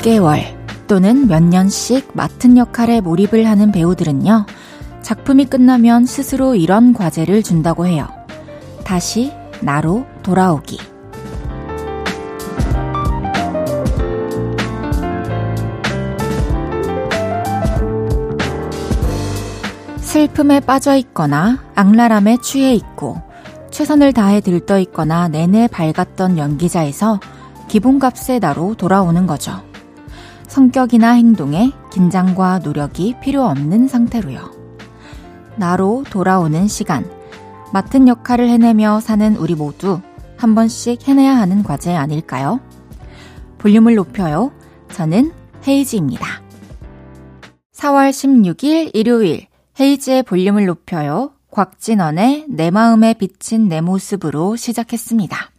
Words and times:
몇 0.00 0.04
개월 0.04 0.40
또는 0.86 1.28
몇 1.28 1.42
년씩 1.42 2.12
맡은 2.14 2.56
역할에 2.56 3.02
몰입을 3.02 3.46
하는 3.46 3.70
배우들은요, 3.70 4.46
작품이 5.02 5.44
끝나면 5.44 6.06
스스로 6.06 6.54
이런 6.54 6.94
과제를 6.94 7.42
준다고 7.42 7.86
해요. 7.86 8.08
다시 8.82 9.30
나로 9.60 10.06
돌아오기. 10.22 10.78
슬픔에 19.98 20.60
빠져 20.60 20.96
있거나 20.96 21.62
악랄함에 21.74 22.38
취해 22.42 22.74
있고 22.74 23.20
최선을 23.70 24.14
다해 24.14 24.40
들떠 24.40 24.78
있거나 24.78 25.28
내내 25.28 25.68
밝았던 25.68 26.38
연기자에서 26.38 27.20
기본값의 27.68 28.40
나로 28.40 28.74
돌아오는 28.76 29.26
거죠. 29.26 29.69
성격이나 30.50 31.12
행동에 31.12 31.70
긴장과 31.92 32.58
노력이 32.58 33.14
필요 33.20 33.44
없는 33.44 33.86
상태로요. 33.86 34.50
나로 35.56 36.04
돌아오는 36.10 36.66
시간. 36.66 37.08
맡은 37.72 38.08
역할을 38.08 38.48
해내며 38.48 38.98
사는 38.98 39.36
우리 39.36 39.54
모두 39.54 40.00
한 40.36 40.56
번씩 40.56 41.06
해내야 41.06 41.36
하는 41.36 41.62
과제 41.62 41.94
아닐까요? 41.94 42.58
볼륨을 43.58 43.94
높여요. 43.94 44.50
저는 44.90 45.30
헤이지입니다. 45.68 46.26
4월 47.72 48.10
16일 48.10 48.90
일요일 48.92 49.46
헤이지의 49.78 50.24
볼륨을 50.24 50.66
높여요. 50.66 51.30
곽진원의 51.52 52.46
내 52.48 52.72
마음에 52.72 53.14
비친 53.14 53.68
내 53.68 53.80
모습으로 53.80 54.56
시작했습니다. 54.56 55.52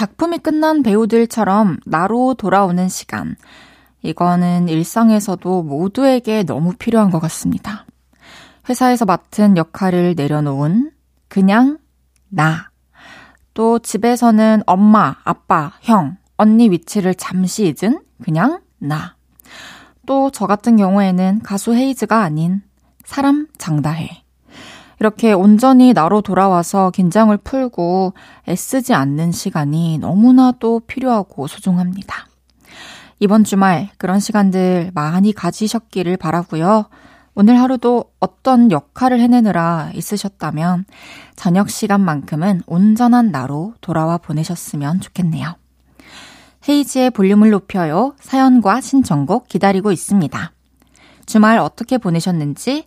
작품이 0.00 0.38
끝난 0.38 0.82
배우들처럼 0.82 1.76
나로 1.84 2.32
돌아오는 2.32 2.88
시간. 2.88 3.36
이거는 4.00 4.66
일상에서도 4.70 5.62
모두에게 5.62 6.42
너무 6.42 6.72
필요한 6.72 7.10
것 7.10 7.20
같습니다. 7.20 7.84
회사에서 8.66 9.04
맡은 9.04 9.58
역할을 9.58 10.14
내려놓은 10.16 10.92
그냥 11.28 11.76
나. 12.30 12.70
또 13.52 13.78
집에서는 13.78 14.62
엄마, 14.64 15.16
아빠, 15.22 15.72
형, 15.82 16.16
언니 16.38 16.70
위치를 16.70 17.14
잠시 17.14 17.64
잊은 17.66 18.00
그냥 18.22 18.62
나. 18.78 19.16
또 20.06 20.30
저 20.30 20.46
같은 20.46 20.78
경우에는 20.78 21.40
가수 21.42 21.74
헤이즈가 21.74 22.22
아닌 22.22 22.62
사람 23.04 23.48
장다해. 23.58 24.24
이렇게 25.00 25.32
온전히 25.32 25.94
나로 25.94 26.20
돌아와서 26.20 26.90
긴장을 26.90 27.34
풀고 27.38 28.12
애쓰지 28.46 28.92
않는 28.92 29.32
시간이 29.32 29.98
너무나도 29.98 30.80
필요하고 30.80 31.46
소중합니다. 31.46 32.26
이번 33.18 33.42
주말 33.44 33.88
그런 33.96 34.20
시간들 34.20 34.90
많이 34.94 35.32
가지셨기를 35.32 36.18
바라고요. 36.18 36.84
오늘 37.34 37.58
하루도 37.58 38.12
어떤 38.20 38.70
역할을 38.70 39.20
해내느라 39.20 39.90
있으셨다면 39.94 40.84
저녁 41.34 41.70
시간만큼은 41.70 42.62
온전한 42.66 43.30
나로 43.30 43.72
돌아와 43.80 44.18
보내셨으면 44.18 45.00
좋겠네요. 45.00 45.54
헤이지의 46.68 47.10
볼륨을 47.10 47.48
높여요. 47.50 48.14
사연과 48.20 48.82
신청곡 48.82 49.48
기다리고 49.48 49.92
있습니다. 49.92 50.52
주말 51.24 51.58
어떻게 51.58 51.96
보내셨는지 51.96 52.86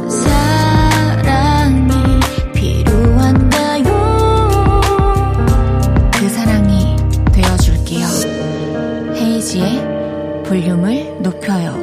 이은지의 9.51 10.43
볼륨을 10.45 11.21
높여요. 11.21 11.75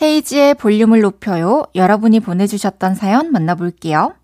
헤이지의 0.00 0.54
볼륨을 0.54 1.00
높여요. 1.00 1.64
여러분이 1.74 2.20
보내주셨던 2.20 2.94
사연 2.94 3.30
만나볼게요. 3.32 4.14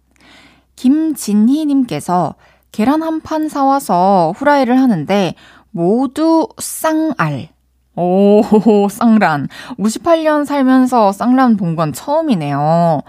김진희님께서 0.76 2.34
계란 2.72 3.03
한 3.03 3.20
판 3.20 3.48
사와서 3.48 4.32
후라이를 4.37 4.78
하는데 4.81 5.34
모두 5.70 6.48
쌍알. 6.59 7.53
오, 7.97 8.43
쌍란. 8.91 9.49
58년 9.78 10.44
살면서 10.44 11.12
쌍란 11.12 11.56
본 11.56 11.77
건 11.77 11.93
처음이네요. 11.93 13.03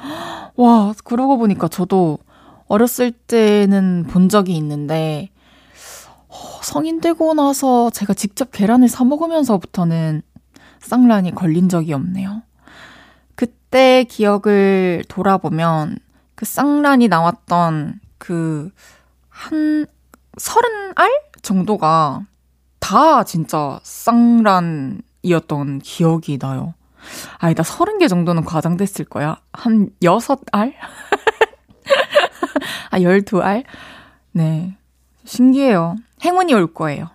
와, 0.55 0.93
그러고 1.03 1.37
보니까 1.37 1.67
저도 1.67 2.17
어렸을 2.67 3.11
때는 3.11 4.05
본 4.09 4.29
적이 4.29 4.55
있는데, 4.57 5.29
어, 6.29 6.35
성인 6.61 7.01
되고 7.01 7.33
나서 7.33 7.89
제가 7.89 8.13
직접 8.13 8.51
계란을 8.51 8.87
사 8.87 9.03
먹으면서부터는 9.03 10.21
쌍란이 10.79 11.33
걸린 11.35 11.69
적이 11.69 11.93
없네요. 11.93 12.41
그때 13.35 14.03
기억을 14.05 15.03
돌아보면 15.07 15.97
그 16.35 16.45
쌍란이 16.45 17.07
나왔던 17.07 17.99
그 18.17 18.71
한 19.37 19.85
서른 20.37 20.93
알 20.95 21.11
정도가 21.41 22.21
다 22.85 23.23
진짜 23.23 23.79
쌍란이었던 23.81 25.79
기억이 25.79 26.37
나요. 26.37 26.75
아니다, 27.39 27.63
서른 27.63 27.97
개 27.97 28.07
정도는 28.07 28.45
과장됐을 28.45 29.05
거야. 29.05 29.37
한 29.53 29.89
여섯 30.03 30.39
알? 30.51 30.75
아, 32.91 33.01
열두 33.01 33.41
알? 33.41 33.63
네. 34.33 34.77
신기해요. 35.23 35.95
행운이 36.23 36.53
올 36.53 36.71
거예요. 36.75 37.09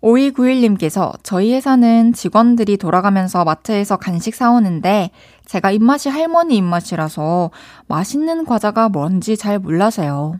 5291님께서 0.00 1.18
저희 1.24 1.52
회사는 1.52 2.12
직원들이 2.12 2.76
돌아가면서 2.76 3.42
마트에서 3.42 3.96
간식 3.96 4.36
사오는데 4.36 5.10
제가 5.46 5.72
입맛이 5.72 6.10
할머니 6.10 6.58
입맛이라서 6.58 7.50
맛있는 7.88 8.44
과자가 8.44 8.88
뭔지 8.88 9.36
잘 9.36 9.58
몰라서요. 9.58 10.38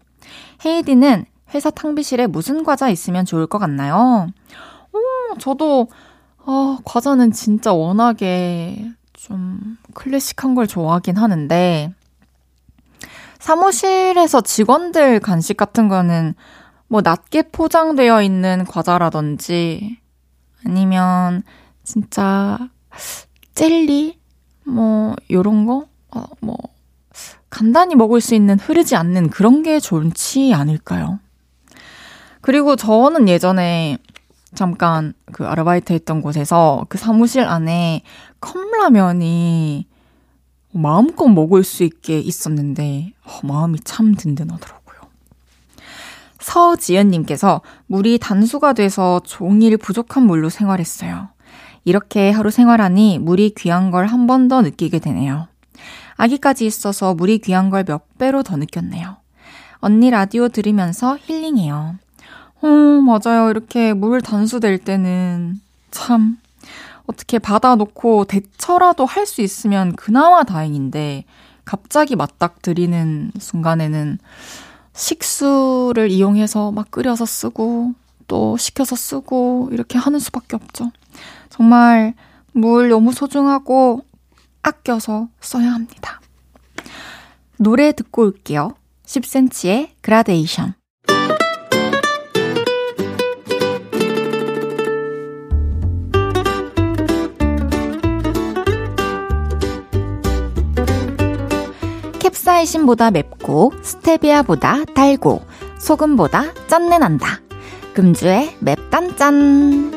헤이디는 0.65 1.25
회사 1.55 1.71
탕비실에 1.71 2.27
무슨 2.27 2.65
과자 2.65 2.89
있으면 2.89 3.25
좋을 3.25 3.47
것 3.47 3.59
같나요? 3.59 4.27
오, 4.93 5.39
저도 5.39 5.89
아, 6.45 6.79
과자는 6.85 7.33
진짜 7.33 7.73
워낙에 7.73 8.91
좀 9.13 9.79
클래식한 9.95 10.55
걸 10.55 10.67
좋아하긴 10.67 11.17
하는데, 11.17 11.93
사무실에서 13.39 14.41
직원들 14.41 15.21
간식 15.21 15.57
같은 15.57 15.89
거는 15.89 16.35
뭐 16.89 17.01
낮게 17.03 17.51
포장되어 17.51 18.23
있는 18.23 18.65
과자라든지, 18.67 19.99
아니면 20.67 21.43
진짜 21.83 22.59
젤리? 23.55 24.19
뭐, 24.65 25.15
요런 25.31 25.67
거? 25.67 25.87
어, 26.11 26.25
뭐, 26.41 26.57
간단히 27.49 27.95
먹을 27.95 28.21
수 28.21 28.35
있는 28.35 28.59
흐르지 28.59 28.97
않는 28.97 29.31
그런 29.31 29.63
게 29.63 29.79
좋지 29.79 30.53
않을까요? 30.55 31.21
그리고 32.45 32.77
저는 32.77 33.27
예전에 33.27 33.97
잠깐 34.55 35.15
그 35.33 35.47
아르바이트 35.47 35.95
했던 35.95 36.21
곳에서 36.21 36.85
그 36.91 36.99
사무실 36.99 37.43
안에 37.45 38.03
컵라면이 38.41 39.87
마음껏 40.73 41.27
먹을 41.29 41.65
수 41.65 41.85
있게 41.85 42.19
있었는데 42.19 43.13
어, 43.25 43.47
마음이 43.47 43.79
참 43.81 44.15
든든하더라고요. 44.15 45.01
서지연님께서 46.39 47.63
물이 47.87 48.19
단수가 48.19 48.75
돼서 48.75 49.21
종일 49.25 49.79
부족한 49.79 50.25
물로 50.27 50.51
생활했어요. 50.51 51.29
이렇게 51.87 52.31
하루 52.31 52.51
생활하니 52.51 53.21
물이 53.21 53.55
귀한 53.57 53.91
걸 53.91 54.05
한 54.07 54.27
번 54.27 54.49
더 54.49 54.61
느끼게 54.61 54.99
되네요. 54.99 55.49
아기까지 56.17 56.67
있어서 56.67 57.15
물이 57.15 57.39
귀한 57.39 57.71
걸 57.71 57.85
몇 57.85 58.03
배로 58.19 58.43
더 58.43 58.57
느꼈네요. 58.59 59.17
언니 59.79 60.11
라디오 60.11 60.49
들으면서 60.49 61.17
힐링해요. 61.23 61.97
어, 62.65 62.67
맞아요. 63.03 63.51
이렇게 63.51 63.93
물 63.93 64.23
단수될 64.23 64.79
때는 64.79 65.61
참 65.91 66.39
어떻게 67.07 67.39
받아놓고 67.39 68.25
대처라도 68.25 69.05
할 69.05 69.27
수 69.27 69.43
있으면 69.43 69.95
그나마 69.97 70.45
다행인데 70.45 71.25
갑자기 71.67 72.17
맞닥뜨리는 72.17 73.33
순간에는 73.39 74.19
식수를 74.95 76.11
이용해서 76.11 76.73
막 76.73 76.91
끓여서 76.91 77.27
쓰고 77.27 77.93
또 78.29 78.57
식혀서 78.57 78.97
쓰고 78.97 79.69
이렇게 79.73 79.99
하는 79.99 80.19
수밖에 80.19 80.57
없죠. 80.57 80.91
정말 81.51 82.15
물 82.53 82.89
너무 82.89 83.13
소중하고 83.13 84.05
아껴서 84.63 85.29
써야 85.41 85.73
합니다. 85.73 86.21
노래 87.59 87.93
듣고 87.93 88.23
올게요. 88.23 88.75
10cm의 89.05 89.91
그라데이션. 90.01 90.75
캡사이신보다 102.55 103.11
맵고 103.11 103.73
스테비아보다 103.83 104.85
달고 104.95 105.43
소금보다 105.79 106.45
짠내 106.69 106.99
난다. 106.99 107.41
금주의 107.95 108.55
맵단짠. 108.61 109.91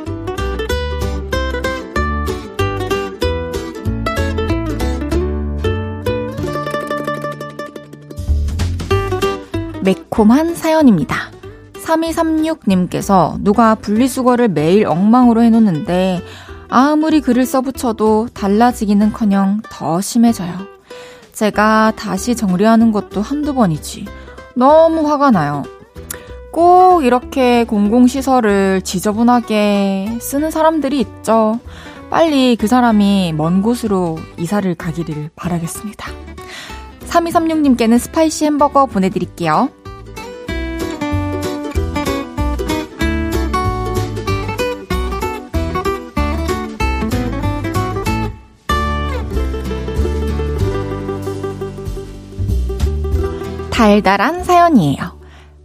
매콤한 9.84 10.56
사연입니다. 10.56 11.32
3236님께서 11.74 13.42
누가 13.42 13.76
분리수거를 13.76 14.48
매일 14.50 14.88
엉망으로 14.88 15.44
해놓는데 15.44 16.22
아무리 16.70 17.22
글을 17.22 17.46
써붙여도 17.46 18.30
달라지기는 18.34 19.14
커녕 19.14 19.62
더 19.70 20.02
심해져요. 20.02 20.77
제가 21.38 21.94
다시 21.96 22.36
정리하는 22.36 22.92
것도 22.92 23.22
한두 23.22 23.54
번이지. 23.54 24.06
너무 24.56 25.08
화가 25.08 25.30
나요. 25.30 25.62
꼭 26.52 27.06
이렇게 27.06 27.64
공공시설을 27.64 28.82
지저분하게 28.82 30.18
쓰는 30.20 30.50
사람들이 30.50 31.00
있죠. 31.00 31.60
빨리 32.10 32.56
그 32.56 32.66
사람이 32.66 33.34
먼 33.38 33.62
곳으로 33.62 34.18
이사를 34.40 34.74
가기를 34.74 35.30
바라겠습니다. 35.36 36.12
3236님께는 37.08 38.00
스파이시 38.00 38.46
햄버거 38.46 38.88
보내드릴게요. 38.88 39.70
달달한 53.78 54.44
사연이에요. 54.44 55.20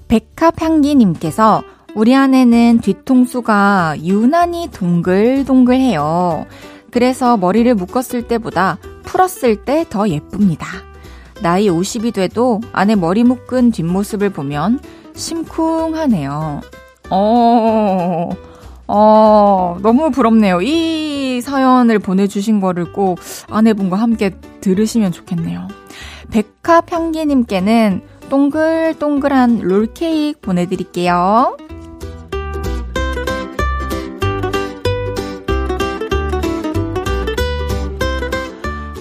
백합향기님께서 0.08 1.62
우리 1.94 2.14
아내는 2.14 2.80
뒤통수가 2.82 3.96
유난히 4.04 4.68
동글동글해요. 4.70 6.44
그래서 6.90 7.38
머리를 7.38 7.74
묶었을 7.74 8.28
때보다 8.28 8.76
풀었을 9.04 9.64
때 9.64 9.86
더 9.88 10.10
예쁩니다. 10.10 10.66
나이 11.40 11.70
50이 11.70 12.12
돼도 12.12 12.60
아내 12.72 12.96
머리 12.96 13.24
묶은 13.24 13.70
뒷모습을 13.70 14.28
보면 14.28 14.80
심쿵하네요. 15.14 16.60
어, 17.08 18.28
어, 18.88 19.78
너무 19.80 20.10
부럽네요. 20.10 20.60
이 20.60 21.40
사연을 21.40 21.98
보내주신 21.98 22.60
거를 22.60 22.92
꼭 22.92 23.18
아내분과 23.48 23.96
함께 23.96 24.32
들으시면 24.60 25.12
좋겠네요. 25.12 25.66
백합향기님께는 26.32 28.02
동글동글한 28.30 29.60
롤케이크 29.60 30.40
보내드릴게요. 30.40 31.56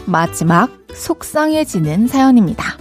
마지막 0.05 0.69
속상해지는 0.93 2.07
사연입니다. 2.07 2.77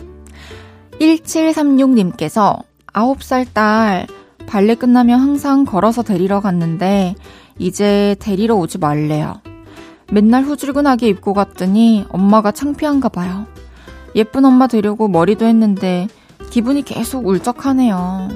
1736님께서 1.01 2.65
9살 2.93 3.47
딸 3.55 4.09
발레 4.49 4.75
끝나면 4.75 5.21
항상 5.21 5.65
걸어서 5.65 6.03
데리러 6.03 6.41
갔는데 6.41 7.15
이제 7.57 8.17
데리러 8.19 8.57
오지 8.57 8.79
말래요. 8.79 9.41
맨날 10.11 10.43
후줄근하게 10.43 11.07
입고 11.07 11.35
갔더니 11.35 12.05
엄마가 12.09 12.51
창피한가 12.51 13.11
봐요. 13.11 13.47
예쁜 14.15 14.45
엄마 14.45 14.67
되려고 14.67 15.09
머리도 15.09 15.45
했는데 15.47 16.09
기분이 16.51 16.83
계속 16.83 17.27
울적하네요. 17.27 18.29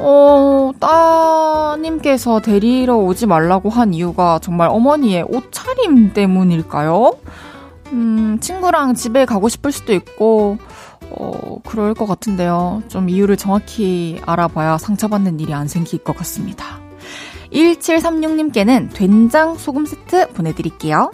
어, 0.00 0.72
따님께서 0.80 2.40
데리러 2.40 2.96
오지 2.96 3.26
말라고 3.26 3.70
한 3.70 3.94
이유가 3.94 4.38
정말 4.40 4.68
어머니의 4.68 5.24
옷차림 5.28 6.12
때문일까요? 6.12 7.12
음, 7.92 8.38
친구랑 8.40 8.94
집에 8.94 9.24
가고 9.24 9.48
싶을 9.48 9.70
수도 9.70 9.92
있고, 9.92 10.58
어, 11.10 11.58
그럴 11.64 11.94
것 11.94 12.06
같은데요. 12.06 12.82
좀 12.88 13.08
이유를 13.08 13.36
정확히 13.36 14.20
알아봐야 14.24 14.78
상처받는 14.78 15.38
일이 15.40 15.52
안 15.52 15.68
생길 15.68 16.02
것 16.02 16.16
같습니다. 16.16 16.80
1736님께는 17.52 18.92
된장 18.94 19.56
소금 19.56 19.84
세트 19.84 20.28
보내드릴게요. 20.28 21.10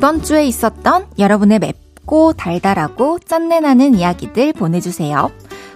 이번 0.00 0.22
주에 0.22 0.46
있었던 0.46 1.08
여러분의 1.18 1.58
맵고 1.58 2.32
달달하고 2.32 3.18
짠내 3.18 3.60
나는 3.60 3.94
이야기들 3.94 4.54
보내주세요. 4.54 5.30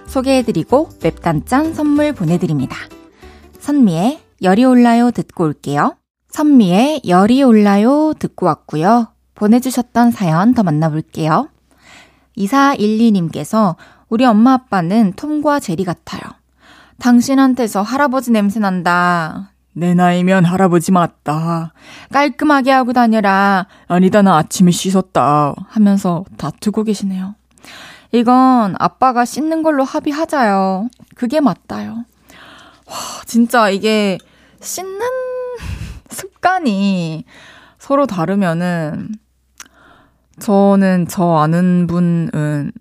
소개해드리고 0.07 0.89
맵단짠 1.03 1.75
선물 1.75 2.15
보내드립니다. 2.15 2.75
선미의 3.61 4.21
열이 4.41 4.65
올라요 4.65 5.11
듣고 5.11 5.45
올게요. 5.45 5.99
선미의 6.31 7.03
열이 7.07 7.43
올라요 7.43 8.15
듣고 8.19 8.47
왔고요. 8.47 9.09
보내주셨던 9.35 10.11
사연 10.13 10.55
더 10.55 10.63
만나볼게요. 10.63 11.51
2412님께서 12.39 13.77
우리 14.09 14.25
엄마 14.25 14.55
아빠는 14.55 15.13
톰과 15.17 15.61
제리 15.61 15.85
같아요. 15.85 16.23
당신한테서 16.99 17.83
할아버지 17.83 18.31
냄새 18.31 18.59
난다. 18.59 19.54
내 19.75 19.93
나이면 19.93 20.45
할아버지 20.45 20.93
맞다. 20.93 21.73
깔끔하게 22.13 22.71
하고 22.71 22.93
다녀라. 22.93 23.67
아니다, 23.89 24.23
나 24.23 24.37
아침에 24.39 24.71
씻었다. 24.71 25.55
하면서 25.69 26.25
다투고 26.37 26.85
계시네요. 26.85 27.35
이건 28.13 28.77
아빠가 28.79 29.25
씻는 29.25 29.65
걸로 29.65 29.83
합의하자요. 29.83 30.89
그게 31.17 31.41
맞다요. 31.41 32.05
와, 32.87 32.95
진짜 33.27 33.69
이게 33.69 34.19
씻는 34.61 35.01
습관이 36.09 37.25
서로 37.79 38.07
다르면은 38.07 39.17
저는 40.39 41.09
저 41.09 41.39
아는 41.39 41.89
분은 41.89 42.73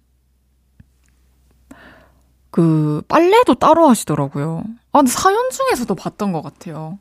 그 2.51 3.01
빨래도 3.07 3.55
따로 3.55 3.89
하시더라고요. 3.89 4.63
아, 4.93 4.99
근데 4.99 5.11
사연 5.11 5.49
중에서도 5.51 5.93
봤던 5.95 6.31
것 6.31 6.41
같아요. 6.41 6.99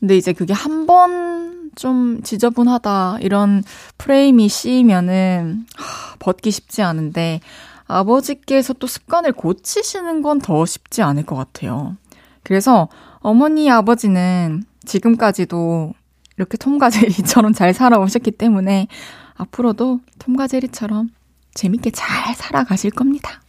근데 0.00 0.16
이제 0.16 0.32
그게 0.32 0.52
한 0.52 0.86
번 0.86 1.54
좀 1.76 2.22
지저분하다 2.22 3.18
이런 3.20 3.64
프레임이 3.98 4.48
씌이면은 4.48 5.66
하, 5.76 6.14
벗기 6.20 6.52
쉽지 6.52 6.82
않은데 6.82 7.40
아버지께서 7.86 8.72
또 8.74 8.86
습관을 8.86 9.32
고치시는 9.32 10.22
건 10.22 10.40
더 10.40 10.64
쉽지 10.66 11.02
않을 11.02 11.26
것 11.26 11.34
같아요. 11.36 11.96
그래서 12.44 12.88
어머니 13.18 13.70
아버지는 13.70 14.62
지금까지도 14.84 15.94
이렇게 16.36 16.56
톰과 16.56 16.90
제리처럼 16.90 17.52
잘 17.52 17.74
살아오셨기 17.74 18.30
때문에 18.32 18.86
앞으로도 19.34 20.00
톰과 20.20 20.46
제리처럼 20.46 21.10
재밌게 21.54 21.90
잘 21.90 22.34
살아가실 22.36 22.90
겁니다. 22.92 23.40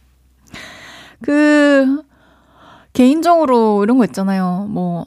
그, 1.22 2.02
개인적으로 2.96 3.84
이런 3.84 3.98
거 3.98 4.06
있잖아요. 4.06 4.68
뭐, 4.70 5.04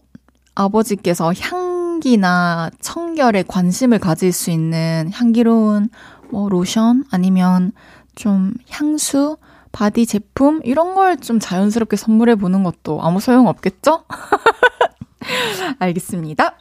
아버지께서 0.53 1.33
향기나 1.33 2.69
청결에 2.81 3.43
관심을 3.47 3.97
가질 3.97 4.31
수 4.31 4.51
있는 4.51 5.09
향기로운 5.11 5.89
뭐 6.29 6.49
로션 6.49 7.03
아니면 7.09 7.71
좀 8.13 8.53
향수, 8.69 9.37
바디 9.71 10.05
제품 10.05 10.61
이런 10.63 10.93
걸 10.93 11.15
좀 11.17 11.39
자연스럽게 11.39 11.97
선물해 11.97 12.35
보는 12.35 12.61
것도 12.61 13.01
아무 13.01 13.19
소용 13.19 13.47
없겠죠? 13.47 14.03
알겠습니다. 15.79 16.57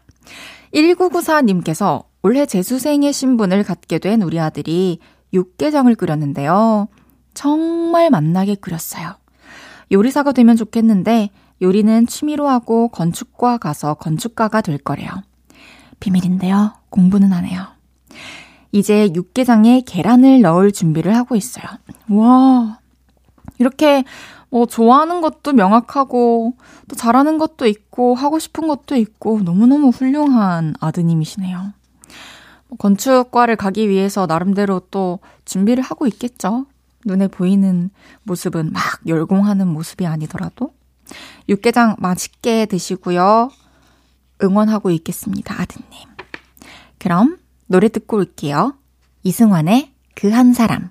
1994님께서 0.72 2.04
올해 2.22 2.46
재수생의 2.46 3.12
신분을 3.12 3.64
갖게 3.64 3.98
된 3.98 4.22
우리 4.22 4.40
아들이 4.40 4.98
육개장을 5.34 5.94
끓였는데요. 5.94 6.88
정말 7.34 8.08
맛나게 8.08 8.54
끓였어요. 8.54 9.16
요리사가 9.90 10.32
되면 10.32 10.56
좋겠는데 10.56 11.30
요리는 11.62 12.06
취미로 12.06 12.48
하고 12.48 12.88
건축과 12.88 13.58
가서 13.58 13.94
건축가가 13.94 14.60
될 14.60 14.78
거래요. 14.78 15.10
비밀인데요. 16.00 16.74
공부는 16.90 17.32
하네요. 17.32 17.66
이제 18.70 19.10
육개장에 19.14 19.82
계란을 19.86 20.42
넣을 20.42 20.72
준비를 20.72 21.16
하고 21.16 21.36
있어요. 21.36 21.64
와, 22.10 22.78
이렇게 23.58 24.04
뭐 24.50 24.66
좋아하는 24.66 25.20
것도 25.20 25.52
명확하고 25.52 26.54
또 26.88 26.96
잘하는 26.96 27.38
것도 27.38 27.66
있고 27.66 28.14
하고 28.14 28.38
싶은 28.38 28.68
것도 28.68 28.96
있고 28.96 29.40
너무너무 29.40 29.88
훌륭한 29.88 30.74
아드님이시네요. 30.80 31.72
뭐 32.68 32.78
건축과를 32.78 33.56
가기 33.56 33.88
위해서 33.88 34.26
나름대로 34.26 34.80
또 34.90 35.18
준비를 35.44 35.82
하고 35.82 36.06
있겠죠. 36.06 36.66
눈에 37.08 37.26
보이는 37.26 37.90
모습은 38.22 38.72
막 38.72 38.82
열공하는 39.06 39.66
모습이 39.66 40.06
아니더라도 40.06 40.74
육개장 41.48 41.96
맛있게 41.98 42.66
드시고요. 42.66 43.50
응원하고 44.42 44.90
있겠습니다, 44.90 45.60
아드님. 45.60 45.88
그럼 46.98 47.38
노래 47.66 47.88
듣고 47.88 48.18
올게요. 48.18 48.76
이승환의 49.24 49.92
그 50.14 50.30
한 50.32 50.52
사람. 50.52 50.90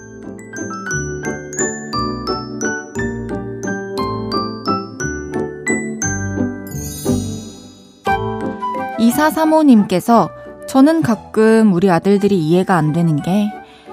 2435님께서 9.21 10.29
저는 10.67 11.01
가끔 11.01 11.73
우리 11.73 11.91
아들들이 11.91 12.37
이해가 12.39 12.75
안 12.75 12.91
되는 12.93 13.21
게 13.21 13.51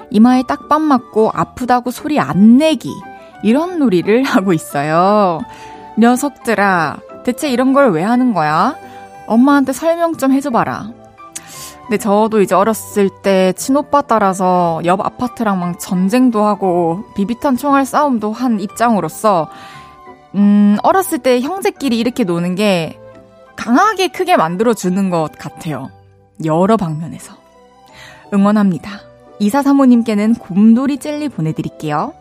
이마에 0.09 0.43
딱밤 0.47 0.81
맞고 0.81 1.31
아프다고 1.33 1.91
소리 1.91 2.19
안 2.19 2.57
내기 2.57 2.89
이런 3.43 3.79
놀이를 3.79 4.23
하고 4.25 4.53
있어요. 4.53 5.39
녀석들아, 5.97 6.97
대체 7.25 7.49
이런 7.51 7.73
걸 7.73 7.91
왜 7.91 8.03
하는 8.03 8.33
거야? 8.33 8.75
엄마한테 9.27 9.73
설명 9.73 10.15
좀 10.15 10.31
해줘봐라. 10.31 10.91
근데 11.81 11.97
저도 11.97 12.41
이제 12.41 12.53
어렸을 12.55 13.09
때 13.09 13.51
친오빠 13.53 14.03
따라서 14.03 14.79
옆 14.85 15.03
아파트랑 15.03 15.59
막 15.59 15.79
전쟁도 15.79 16.43
하고 16.43 17.03
비비탄 17.15 17.57
총알 17.57 17.85
싸움도 17.85 18.31
한 18.31 18.59
입장으로서 18.59 19.49
음, 20.35 20.77
어렸을 20.83 21.17
때 21.17 21.41
형제끼리 21.41 21.97
이렇게 21.97 22.23
노는 22.23 22.53
게 22.55 22.99
강하게 23.59 24.07
크게 24.07 24.37
만들어주는 24.37 25.09
것 25.09 25.33
같아요. 25.37 25.91
여러 26.45 26.77
방면에서. 26.77 27.35
응원합니다. 28.33 29.01
이사 29.39 29.61
사모님께는 29.61 30.35
곰돌이 30.35 30.97
젤리 30.97 31.27
보내드릴게요. 31.27 32.13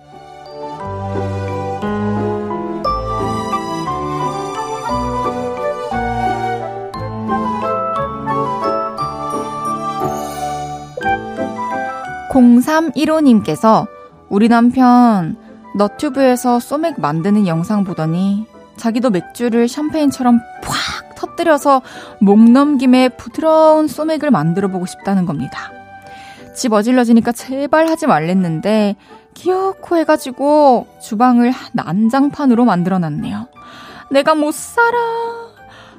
(0315님께서) 12.33 13.87
우리 14.28 14.49
남편 14.49 15.37
너튜브에서 15.76 16.59
소맥 16.59 17.00
만드는 17.00 17.47
영상 17.47 17.85
보더니 17.85 18.47
자기도 18.76 19.11
맥주를 19.11 19.68
샴페인처럼 19.68 20.40
팍 20.62 21.08
터뜨려서 21.18 21.82
목 22.20 22.38
넘김에 22.40 23.10
부드러운 23.10 23.88
소맥을 23.88 24.30
만들어 24.30 24.68
보고 24.68 24.87
싶다는 24.87 25.26
겁니다. 25.26 25.72
집 26.54 26.72
어질러지니까 26.72 27.32
제발 27.32 27.88
하지 27.88 28.06
말랬는데 28.06 28.96
기어코 29.34 29.96
해가지고 29.96 30.87
주방을 31.02 31.52
난장판으로 31.72 32.64
만들어 32.64 32.98
놨네요. 32.98 33.48
내가 34.10 34.34
못 34.34 34.54
살아. 34.54 34.98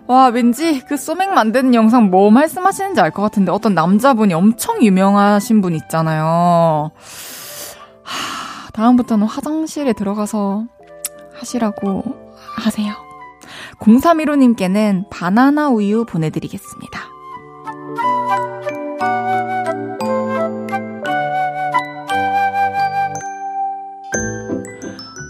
와, 0.08 0.28
왠지 0.28 0.82
그 0.82 0.98
소맥 0.98 1.30
만드는 1.34 1.76
영상 1.76 2.10
뭐 2.10 2.32
말씀하시는지 2.32 3.00
알 3.00 3.12
것 3.12 3.22
같은데 3.22 3.52
어떤 3.52 3.76
남자분이 3.76 4.34
엄청 4.34 4.82
유명하신 4.82 5.62
분 5.62 5.76
있잖아요. 5.76 6.92
하, 8.04 8.72
다음부터는 8.74 9.28
화장실에 9.28 9.94
들어가서 9.94 10.66
하시라고 11.40 12.04
하세요. 12.58 13.09
0315님께는 13.82 15.06
바나나 15.10 15.70
우유 15.70 16.06
보내드리겠습니다. 16.06 17.00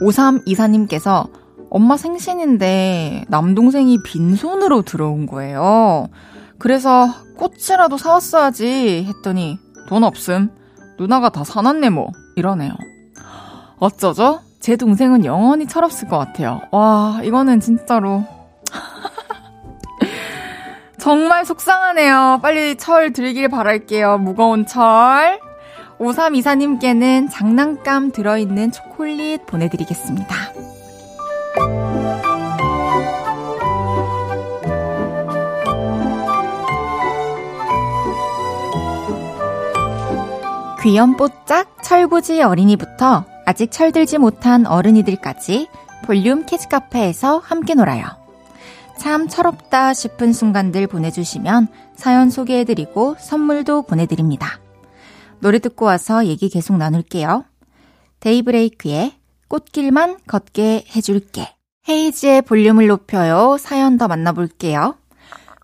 5324님께서 0.02 1.30
엄마 1.70 1.98
생신인데 1.98 3.26
남동생이 3.28 4.02
빈손으로 4.04 4.82
들어온 4.82 5.26
거예요. 5.28 6.08
그래서 6.58 7.08
꽃이라도 7.38 7.98
사왔어야지 7.98 9.06
했더니 9.08 9.60
돈 9.88 10.04
없음. 10.04 10.50
누나가 10.98 11.30
다 11.30 11.44
사놨네 11.44 11.90
뭐. 11.90 12.08
이러네요. 12.36 12.72
어쩌죠? 13.78 14.40
제 14.60 14.76
동생은 14.76 15.24
영원히 15.26 15.68
철없을 15.68 16.10
것 16.10 16.18
같아요. 16.18 16.62
와, 16.72 17.22
이거는 17.24 17.60
진짜로. 17.60 18.26
정말 21.10 21.44
속상하네요. 21.44 22.38
빨리 22.44 22.76
철 22.76 23.12
들길 23.12 23.50
바랄게요. 23.50 24.20
무거운 24.20 24.68
철. 24.68 25.40
5324님께는 25.98 27.32
장난감 27.32 28.12
들어있는 28.12 28.72
초콜릿 28.72 29.48
보내드리겠습니다. 29.48 30.36
귀염뽀짝 40.84 41.82
철부지 41.82 42.44
어린이부터 42.44 43.26
아직 43.48 43.72
철들지 43.72 44.20
못한 44.20 44.68
어른이들까지 44.68 45.70
볼륨 46.06 46.46
키즈카페에서 46.46 47.40
함께 47.40 47.74
놀아요. 47.74 48.19
참 49.00 49.30
철없다 49.30 49.94
싶은 49.94 50.34
순간들 50.34 50.86
보내주시면 50.88 51.70
사연 51.96 52.30
소개해드리고 52.30 53.16
선물도 53.18 53.84
보내드립니다. 53.84 54.60
노래 55.40 55.60
듣고 55.60 55.86
와서 55.86 56.26
얘기 56.26 56.50
계속 56.50 56.76
나눌게요. 56.76 57.46
데이브레이크의 58.20 59.14
꽃길만 59.48 60.18
걷게 60.28 60.84
해줄게. 60.94 61.56
헤이지의 61.88 62.42
볼륨을 62.42 62.88
높여요. 62.88 63.56
사연 63.58 63.98
더 63.98 64.10
만나볼게요. 64.10 64.96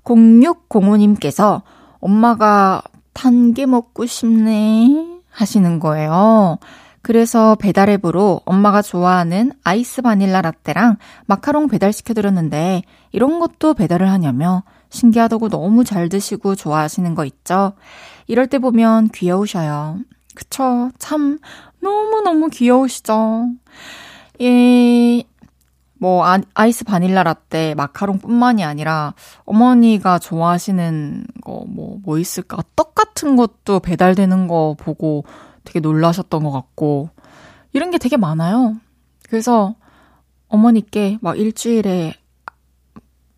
0605님께서 0.05 1.61
엄마가 1.99 2.83
단게 3.11 3.65
먹고 3.65 4.05
싶네 4.05 5.19
하시는 5.29 5.79
거예요. 5.79 6.57
그래서 7.05 7.53
배달앱으로 7.53 8.41
엄마가 8.45 8.81
좋아하는 8.81 9.51
아이스 9.63 10.01
바닐라 10.01 10.41
라떼랑 10.41 10.97
마카롱 11.27 11.67
배달시켜드렸는데 11.67 12.81
이런 13.11 13.37
것도 13.37 13.75
배달을 13.75 14.09
하냐며 14.09 14.63
신기하다고 14.89 15.49
너무 15.49 15.83
잘 15.83 16.09
드시고 16.09 16.55
좋아하시는 16.55 17.13
거 17.13 17.25
있죠? 17.25 17.73
이럴 18.25 18.47
때 18.47 18.57
보면 18.57 19.09
귀여우셔요. 19.09 19.99
그쵸? 20.33 20.89
참 20.97 21.37
너무너무 21.79 22.49
귀여우시죠? 22.49 23.49
예, 24.41 25.23
뭐 25.99 26.25
아, 26.25 26.39
아이스 26.55 26.85
바닐라 26.85 27.21
라떼, 27.21 27.75
마카롱 27.75 28.17
뿐만이 28.17 28.63
아니라 28.63 29.13
어머니가 29.45 30.17
좋아하시는 30.17 31.23
거 31.43 31.65
뭐뭐 31.67 31.99
뭐 32.03 32.17
있을까? 32.17 32.63
떡 32.75 32.95
같은 32.95 33.35
것도 33.35 33.79
배달되는 33.81 34.47
거 34.47 34.75
보고 34.79 35.23
되게 35.65 35.79
놀라셨던 35.79 36.43
것 36.43 36.51
같고 36.51 37.09
이런 37.73 37.91
게 37.91 37.97
되게 37.97 38.15
많아요. 38.17 38.77
그래서 39.27 39.75
어머니께 40.47 41.17
막 41.21 41.37
일주일에 41.37 42.13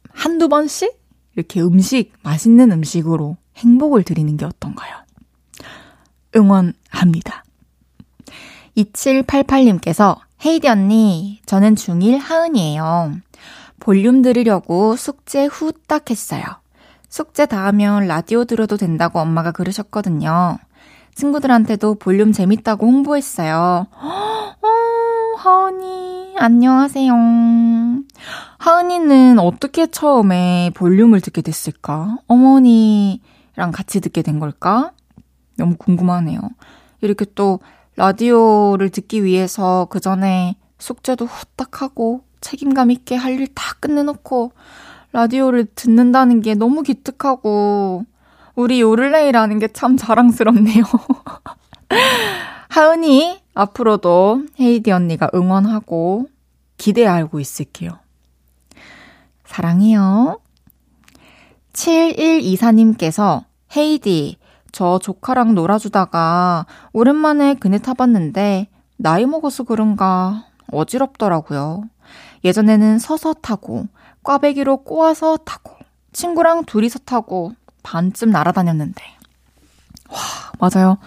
한두 0.10 0.50
번씩 0.50 0.96
이렇게 1.36 1.62
음식, 1.62 2.14
맛있는 2.24 2.72
음식으로 2.72 3.38
행복을 3.58 4.04
드리는 4.04 4.36
게 4.38 4.46
어떤가요? 4.46 4.96
응원합니다. 6.36 7.44
2788님께서 8.76 10.18
헤이디 10.46 10.68
언니, 10.68 11.42
저는 11.46 11.76
중1 11.76 12.20
하은이에요. 12.20 13.14
볼륨 13.80 14.22
들으려고 14.22 14.96
숙제 14.96 15.46
후딱 15.46 16.10
했어요. 16.10 16.44
숙제 17.10 17.46
다 17.46 17.66
하면 17.68 18.08
라디오 18.08 18.46
들어도 18.46 18.78
된다고 18.78 19.20
엄마가 19.20 19.52
그러셨거든요. 19.52 20.58
친구들한테도 21.22 21.96
볼륨 21.96 22.32
재밌다고 22.32 22.86
홍보했어요. 22.86 23.88
어, 23.92 25.38
하은이, 25.38 26.36
안녕하세요. 26.38 27.12
하은이는 28.60 29.40
어떻게 29.40 29.88
처음에 29.88 30.70
볼륨을 30.76 31.22
듣게 31.22 31.42
됐을까? 31.42 32.20
어머니랑 32.28 33.72
같이 33.74 34.00
듣게 34.00 34.22
된 34.22 34.40
걸까? 34.40 34.92
너무 35.58 35.76
궁금하네요. 35.78 36.40
이렇게 37.02 37.26
또 37.34 37.60
라디오를 37.96 38.92
듣기 38.92 39.24
위해서 39.24 39.88
그 39.90 40.00
전에 40.00 40.56
숙제도 40.78 41.26
후딱 41.26 41.82
하고 41.82 42.22
책임감 42.42 42.92
있게 42.92 43.16
할 43.16 43.40
일 43.40 43.48
다 43.56 43.74
끝내놓고 43.80 44.52
라디오를 45.14 45.66
듣는다는 45.74 46.42
게 46.42 46.54
너무 46.54 46.84
기특하고 46.84 48.06
우리 48.58 48.82
요를레이라는 48.82 49.60
게 49.60 49.68
참 49.72 49.98
자랑스럽네요. 49.98 50.84
하은이 52.70 53.40
앞으로도 53.54 54.46
헤이디 54.60 54.92
언니가 54.92 55.30
응원하고 55.36 56.28
기대하고 56.78 57.40
있을게요. 57.40 58.00
사랑해요. 59.46 60.40
7124님께서 61.74 63.44
헤이디 63.76 64.38
저 64.72 64.98
조카랑 64.98 65.54
놀아주다가 65.54 66.66
오랜만에 66.94 67.54
그네 67.54 67.78
타봤는데 67.78 68.70
나이 68.98 69.28
먹어서 69.28 69.66
그런가 69.66 70.46
어지럽더라고요. 70.72 71.84
예전에는 72.44 72.98
서서 72.98 73.34
타고 73.36 73.86
꽈배기로 74.24 74.78
꼬아서 74.78 75.38
타고 75.38 75.76
친구랑 76.12 76.66
둘이서 76.66 77.00
타고 77.06 77.54
반쯤 77.88 78.32
날아다녔는데 78.32 79.01
와 80.10 80.20
맞아요. 80.60 80.98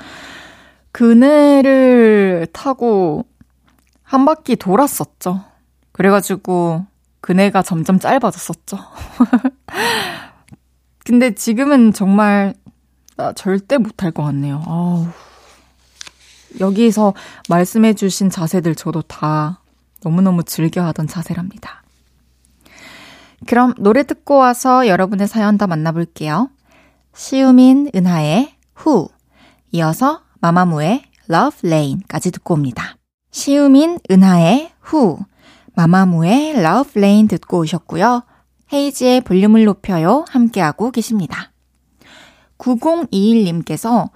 그네를 0.93 2.47
타고 2.53 3.27
한 4.03 4.25
바퀴 4.25 4.57
돌았었죠. 4.57 5.45
그래가지고 5.93 6.87
그네가 7.21 7.63
점점 7.63 7.99
짧아졌었죠. 7.99 8.79
근데 11.05 11.35
지금은 11.35 11.93
정말 11.93 12.55
나 13.17 13.33
절대 13.35 13.77
못할 13.77 14.11
것 14.11 14.23
같네요. 14.23 14.63
여기서 16.61 17.13
말씀해주신 17.49 18.31
자세들 18.31 18.75
저도 18.75 19.03
다 19.03 19.61
너무너무 20.03 20.45
즐겨 20.45 20.83
하던 20.87 21.07
자세랍니다. 21.07 21.83
그럼 23.47 23.75
노래 23.79 24.03
듣고 24.03 24.37
와서 24.39 24.87
여러분의 24.89 25.29
사연 25.29 25.59
더 25.59 25.67
만나볼게요. 25.67 26.49
시우민 27.15 27.91
은하의 27.95 28.55
후, 28.75 29.09
이어서 29.73 30.23
마마무의 30.41 31.03
Love 31.29 31.69
Lane까지 31.69 32.31
듣고 32.31 32.55
옵니다. 32.55 32.97
시우민 33.31 33.99
은하의 34.11 34.71
후, 34.81 35.19
마마무의 35.75 36.57
Love 36.57 36.93
Lane 36.97 37.29
듣고 37.29 37.59
오셨고요. 37.59 38.23
헤이지의 38.73 39.23
볼륨을 39.23 39.65
높여요 39.65 40.25
함께하고 40.29 40.91
계십니다. 40.91 41.53
9021님께서 42.59 44.11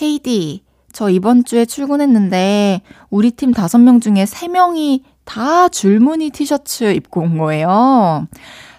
헤이디, 0.00 0.64
저 0.92 1.10
이번 1.10 1.44
주에 1.44 1.64
출근했는데 1.64 2.82
우리 3.10 3.30
팀 3.30 3.52
5명 3.52 4.00
중에 4.00 4.24
3명이 4.24 5.02
다 5.24 5.68
줄무늬 5.68 6.30
티셔츠 6.30 6.84
입고 6.92 7.20
온 7.20 7.38
거예요. 7.38 8.26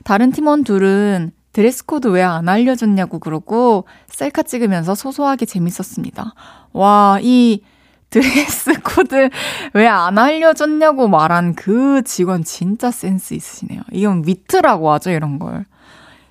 다른 0.04 0.32
팀원 0.32 0.64
둘은 0.64 1.32
드레스 1.60 1.86
코드 1.86 2.08
왜 2.08 2.22
안 2.24 2.48
알려줬냐고 2.48 3.20
그러고 3.20 3.84
셀카 4.08 4.44
찍으면서 4.44 4.96
소소하게 4.96 5.46
재밌었습니다. 5.46 6.34
와, 6.72 7.20
이 7.22 7.64
드레스 8.10 8.80
코드 8.82 9.30
왜 9.74 9.86
안 9.88 10.18
알려줬냐고 10.18 11.10
말한 11.10 11.56
그 11.56 12.02
직원 12.04 12.46
진짜 12.46 12.92
센스 12.92 13.34
있으시네요. 13.34 13.82
이건 13.92 14.24
위트라고 14.26 14.90
하죠, 14.94 15.10
이런 15.10 15.38
걸. 15.38 15.66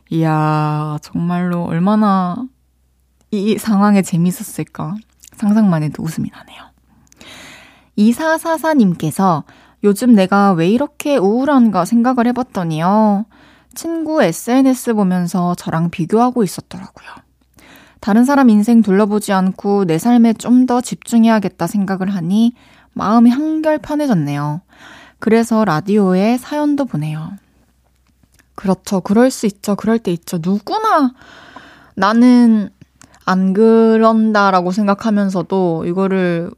이야, 0.09 0.97
정말로 1.03 1.65
얼마나 1.65 2.43
이 3.31 3.59
상황에 3.59 4.01
재밌었을까. 4.01 4.95
상상만 5.35 5.83
해도 5.83 6.03
웃음이 6.03 6.31
나네요. 6.33 6.63
2444님께서 7.99 9.43
요즘 9.85 10.15
내가 10.15 10.53
왜 10.53 10.71
이렇게 10.71 11.19
우울한가 11.19 11.85
생각을 11.85 12.27
해봤더니요. 12.29 13.27
친구 13.79 14.21
SNS 14.21 14.95
보면서 14.95 15.55
저랑 15.55 15.91
비교하고 15.91 16.43
있었더라고요. 16.43 17.11
다른 18.01 18.25
사람 18.25 18.51
인생 18.51 18.83
둘러보지 18.83 19.33
않고 19.33 19.85
내 19.85 19.99
삶에 19.99 20.33
좀 20.33 20.67
더 20.67 20.81
집중해야겠다 20.81 21.69
생각을 21.69 22.13
하니 22.13 22.55
마음이 22.93 23.31
한결 23.31 23.79
편해졌네요. 23.79 24.63
그래서 25.21 25.65
라디오에 25.65 26.39
사연도 26.39 26.87
보내요. 26.87 27.31
그렇죠. 28.57 29.01
그럴 29.01 29.31
수 29.31 29.47
있죠. 29.47 29.77
그럴 29.77 30.01
때 30.01 30.11
있죠. 30.11 30.39
누구나 30.43 31.13
나는 31.95 32.71
안 33.25 33.53
그런다라고 33.53 34.73
생각하면서도 34.73 35.85
이거를 35.87 36.51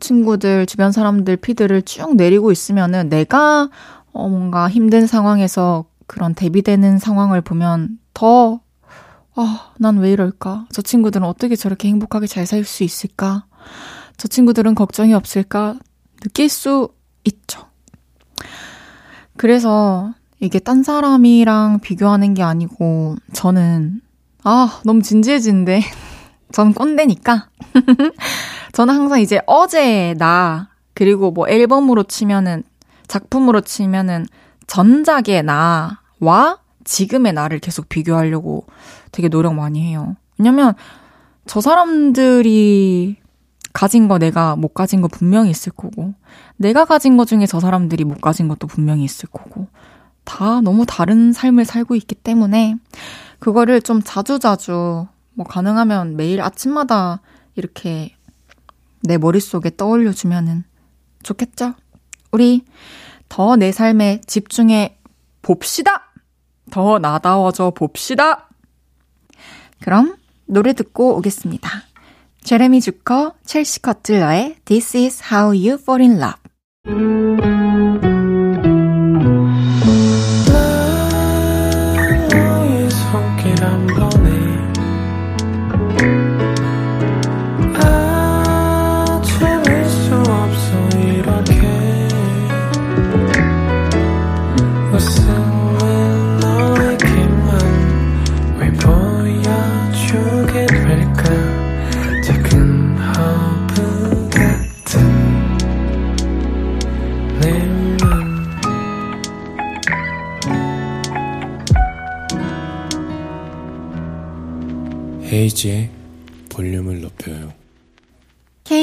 친구들, 0.00 0.66
주변 0.66 0.90
사람들 0.90 1.36
피드를 1.36 1.82
쭉 1.82 2.16
내리고 2.16 2.50
있으면은 2.50 3.08
내가 3.08 3.68
어, 4.12 4.28
뭔가 4.28 4.68
힘든 4.68 5.06
상황에서 5.06 5.86
그런 6.06 6.34
대비되는 6.34 6.98
상황을 6.98 7.40
보면 7.40 7.98
더, 8.14 8.60
아, 9.34 9.72
난 9.78 9.98
왜 9.98 10.12
이럴까? 10.12 10.66
저 10.70 10.82
친구들은 10.82 11.26
어떻게 11.26 11.56
저렇게 11.56 11.88
행복하게 11.88 12.26
잘 12.26 12.44
살 12.46 12.64
수 12.64 12.84
있을까? 12.84 13.46
저 14.18 14.28
친구들은 14.28 14.74
걱정이 14.74 15.14
없을까? 15.14 15.76
느낄 16.20 16.48
수 16.48 16.90
있죠. 17.24 17.66
그래서 19.36 20.12
이게 20.40 20.58
딴 20.58 20.82
사람이랑 20.82 21.80
비교하는 21.80 22.34
게 22.34 22.42
아니고, 22.42 23.16
저는, 23.32 24.00
아, 24.44 24.80
너무 24.84 25.02
진지해지는데. 25.02 25.82
전 26.52 26.74
꼰대니까. 26.74 27.48
저는 28.72 28.94
항상 28.94 29.20
이제 29.20 29.40
어제 29.46 30.14
나, 30.18 30.68
그리고 30.94 31.30
뭐 31.30 31.48
앨범으로 31.48 32.02
치면은 32.04 32.62
작품으로 33.12 33.60
치면은 33.60 34.24
전작의 34.66 35.42
나와 35.42 36.58
지금의 36.84 37.34
나를 37.34 37.58
계속 37.58 37.90
비교하려고 37.90 38.66
되게 39.10 39.28
노력 39.28 39.54
많이 39.54 39.86
해요. 39.86 40.16
왜냐면 40.38 40.72
저 41.44 41.60
사람들이 41.60 43.16
가진 43.74 44.08
거 44.08 44.16
내가 44.16 44.56
못 44.56 44.72
가진 44.72 45.02
거 45.02 45.08
분명히 45.08 45.50
있을 45.50 45.72
거고, 45.72 46.14
내가 46.56 46.86
가진 46.86 47.18
거 47.18 47.26
중에 47.26 47.44
저 47.44 47.60
사람들이 47.60 48.04
못 48.04 48.22
가진 48.22 48.48
것도 48.48 48.66
분명히 48.66 49.04
있을 49.04 49.28
거고, 49.28 49.68
다 50.24 50.62
너무 50.62 50.86
다른 50.86 51.34
삶을 51.34 51.66
살고 51.66 51.94
있기 51.96 52.14
때문에, 52.14 52.76
그거를 53.40 53.82
좀 53.82 54.00
자주자주, 54.02 55.06
뭐 55.34 55.46
가능하면 55.46 56.16
매일 56.16 56.40
아침마다 56.40 57.20
이렇게 57.56 58.16
내 59.02 59.18
머릿속에 59.18 59.70
떠올려 59.76 60.12
주면은 60.12 60.64
좋겠죠? 61.22 61.74
우리 62.30 62.64
더 63.32 63.56
내 63.56 63.72
삶에 63.72 64.20
집중해 64.26 64.98
봅시다! 65.40 66.12
더 66.70 66.98
나다워져 66.98 67.70
봅시다! 67.70 68.50
그럼 69.80 70.16
노래 70.44 70.74
듣고 70.74 71.16
오겠습니다. 71.16 71.70
제레미 72.44 72.82
주커, 72.82 73.32
첼시 73.46 73.80
커틀러의 73.80 74.56
This 74.66 74.96
is 74.98 75.22
how 75.32 75.46
you 75.46 75.78
fall 75.80 76.02
in 76.02 76.20
love. 76.20 77.41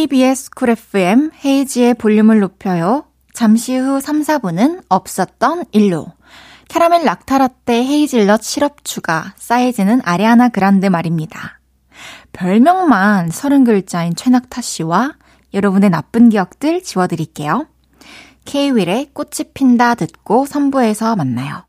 KBS 0.09 0.49
쿨 0.55 0.71
FM 0.71 1.29
헤이즈의 1.45 1.93
볼륨을 1.93 2.39
높여요. 2.39 3.05
잠시 3.31 3.77
후 3.77 4.01
3, 4.01 4.21
4부는 4.21 4.81
없었던 4.89 5.65
일로. 5.71 6.07
캐러멜 6.67 7.03
낙타라떼 7.03 7.85
헤이즐넛 7.85 8.41
시럽 8.41 8.83
추가, 8.83 9.35
사이즈는 9.37 10.01
아리아나 10.03 10.49
그란데 10.49 10.87
말입니다. 10.87 11.59
별명만 12.33 13.29
30글자인 13.29 14.17
최낙타 14.17 14.61
씨와 14.61 15.13
여러분의 15.53 15.91
나쁜 15.91 16.29
기억들 16.29 16.81
지워드릴게요. 16.81 17.67
K-윌의 18.45 19.11
꽃이 19.13 19.51
핀다 19.53 19.93
듣고 19.93 20.45
3부에서 20.45 21.15
만나요. 21.15 21.68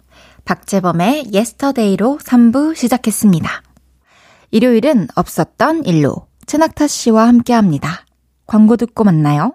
박재범의 0.51 1.31
Yesterday로 1.33 2.19
3부 2.21 2.75
시작했습니다. 2.75 3.63
일요일은 4.51 5.07
없었던 5.15 5.85
일로 5.85 6.27
최낙타 6.45 6.87
씨와 6.87 7.25
함께 7.25 7.53
합니다. 7.53 8.05
광고 8.47 8.75
듣고 8.75 9.05
만나요. 9.05 9.53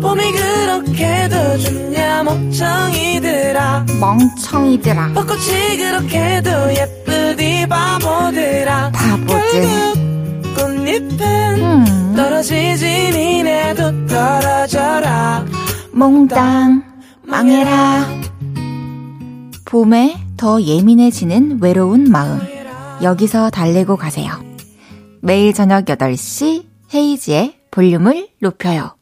봄이 0.00 0.32
그렇게도 0.32 1.58
좋냐 1.58 2.22
멍청이들아 2.22 3.84
멍청이들아. 4.00 5.12
벚꽃이 5.12 5.76
그렇게도 5.76 6.50
예쁘디 6.74 7.66
바보들아 7.68 8.90
바보들. 8.92 9.62
꽃잎은 10.56 11.20
음, 11.60 12.14
떨어지지 12.16 13.10
니네도 13.12 14.06
떨어져라 14.06 15.44
몽땅 15.92 16.82
망해라. 17.24 18.37
봄에 19.68 20.16
더 20.38 20.62
예민해지는 20.62 21.58
외로운 21.60 22.10
마음. 22.10 22.40
여기서 23.02 23.50
달래고 23.50 23.96
가세요. 23.96 24.32
매일 25.20 25.52
저녁 25.52 25.84
8시 25.84 26.64
헤이지의 26.94 27.54
볼륨을 27.70 28.28
높여요. 28.40 28.97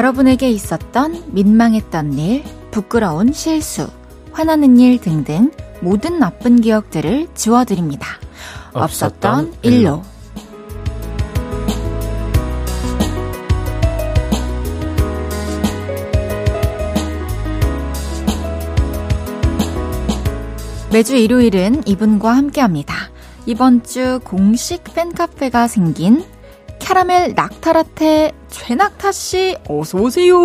여러분에게 0.00 0.48
있었던 0.48 1.24
민망했던 1.26 2.14
일, 2.14 2.42
부끄러운 2.70 3.34
실수, 3.34 3.90
화나는 4.32 4.78
일 4.78 4.98
등등 4.98 5.50
모든 5.82 6.18
나쁜 6.18 6.62
기억들을 6.62 7.28
지워드립니다. 7.34 8.06
없었던 8.72 9.52
일로. 9.60 10.02
매주 20.90 21.14
일요일은 21.14 21.82
이분과 21.86 22.34
함께 22.34 22.62
합니다. 22.62 22.94
이번 23.44 23.82
주 23.82 24.18
공식 24.24 24.82
팬카페가 24.82 25.68
생긴 25.68 26.24
캐러멜 26.90 27.34
낙타라테 27.36 28.32
최낙타 28.48 29.12
씨 29.12 29.56
어서 29.68 29.96
오세요. 29.96 30.36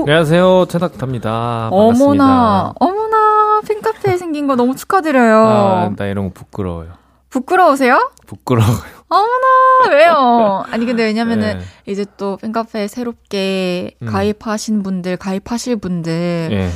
안녕하세요, 0.00 0.66
최낙타입니다. 0.68 1.68
어머나, 1.72 1.86
반갑습니다. 1.94 2.72
어머나 2.78 3.60
팬카페 3.66 4.18
생긴 4.18 4.46
거 4.46 4.54
너무 4.54 4.76
축하드려요. 4.76 5.36
아, 5.38 5.90
나 5.96 6.04
이런 6.04 6.26
거 6.26 6.34
부끄러워요. 6.34 6.92
부끄러우세요? 7.30 8.10
부끄러워요. 8.26 8.76
어머나 9.08 9.96
왜요? 9.96 10.64
아니 10.70 10.84
근데 10.84 11.04
왜냐면은 11.04 11.60
네. 11.86 11.90
이제 11.90 12.04
또 12.18 12.36
팬카페 12.36 12.86
새롭게 12.86 13.96
음. 14.02 14.06
가입하신 14.06 14.82
분들, 14.82 15.16
가입하실 15.16 15.76
분들은 15.76 16.50
예. 16.52 16.70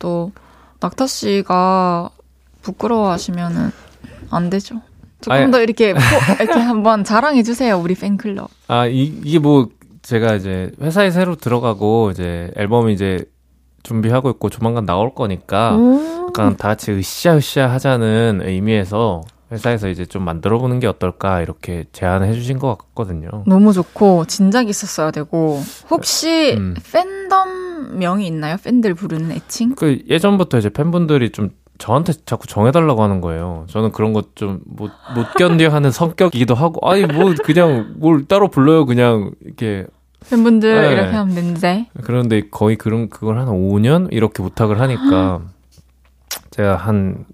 또 0.00 0.32
낙타 0.80 1.06
씨가 1.06 2.10
부끄러워하시면은 2.62 3.70
안 4.32 4.50
되죠. 4.50 4.80
조금 5.20 5.32
아니. 5.36 5.50
더 5.50 5.60
이렇게 5.60 5.94
포- 5.94 6.00
이렇게 6.42 6.58
한번 6.60 7.04
자랑해 7.04 7.42
주세요 7.42 7.76
우리 7.78 7.94
팬클럽. 7.94 8.48
아, 8.68 8.86
이, 8.86 9.04
이게 9.24 9.38
뭐, 9.38 9.68
제가 10.02 10.34
이제 10.36 10.70
회사에 10.80 11.10
새로 11.10 11.34
들어가고, 11.34 12.10
이제 12.12 12.50
앨범 12.56 12.88
이제 12.90 13.24
준비하고 13.82 14.30
있고, 14.30 14.48
조만간 14.50 14.86
나올 14.86 15.14
거니까, 15.14 15.76
오. 15.76 16.26
약간 16.28 16.56
다 16.56 16.68
같이 16.68 16.92
으쌰으쌰 16.92 17.66
하자는 17.68 18.42
의미에서, 18.44 19.22
회사에서 19.50 19.88
이제 19.88 20.04
좀 20.06 20.24
만들어 20.24 20.58
보는 20.58 20.78
게 20.78 20.86
어떨까, 20.86 21.40
이렇게 21.40 21.84
제안을 21.92 22.28
해주신 22.28 22.58
것 22.58 22.76
같거든요. 22.78 23.28
너무 23.46 23.72
좋고 23.72 24.26
진작 24.26 24.68
있었어야 24.68 25.10
되고 25.10 25.60
혹시 25.90 26.54
음. 26.58 26.74
팬덤 26.92 27.98
명이 27.98 28.26
있나요? 28.26 28.56
팬들 28.62 28.92
부르는 28.94 29.32
애칭? 29.32 29.74
그 29.74 30.02
예전부터 30.08 30.58
이제 30.58 30.68
팬분들이 30.68 31.30
좀 31.30 31.50
저한테 31.78 32.12
자꾸 32.26 32.46
정해달라고 32.46 33.02
하는 33.02 33.20
거예요. 33.20 33.64
저는 33.68 33.92
그런 33.92 34.12
것 34.12 34.34
좀 34.34 34.60
못, 34.66 34.90
못 35.14 35.32
견뎌 35.38 35.68
하는 35.70 35.90
성격이기도 35.92 36.54
하고, 36.54 36.86
아니, 36.88 37.06
뭐, 37.06 37.32
그냥 37.44 37.94
뭘 37.96 38.26
따로 38.26 38.48
불러요. 38.48 38.84
그냥, 38.84 39.30
이렇게. 39.44 39.86
팬분들 40.28 40.82
네. 40.82 40.92
이렇게 40.92 41.16
하면 41.16 41.34
되는데 41.34 41.86
그런데 42.02 42.42
거의 42.50 42.74
그런, 42.76 43.08
그걸 43.08 43.38
한 43.38 43.46
5년? 43.46 44.08
이렇게 44.10 44.42
부탁을 44.42 44.80
하니까, 44.80 45.40
제가 46.50 46.76
한, 46.76 47.24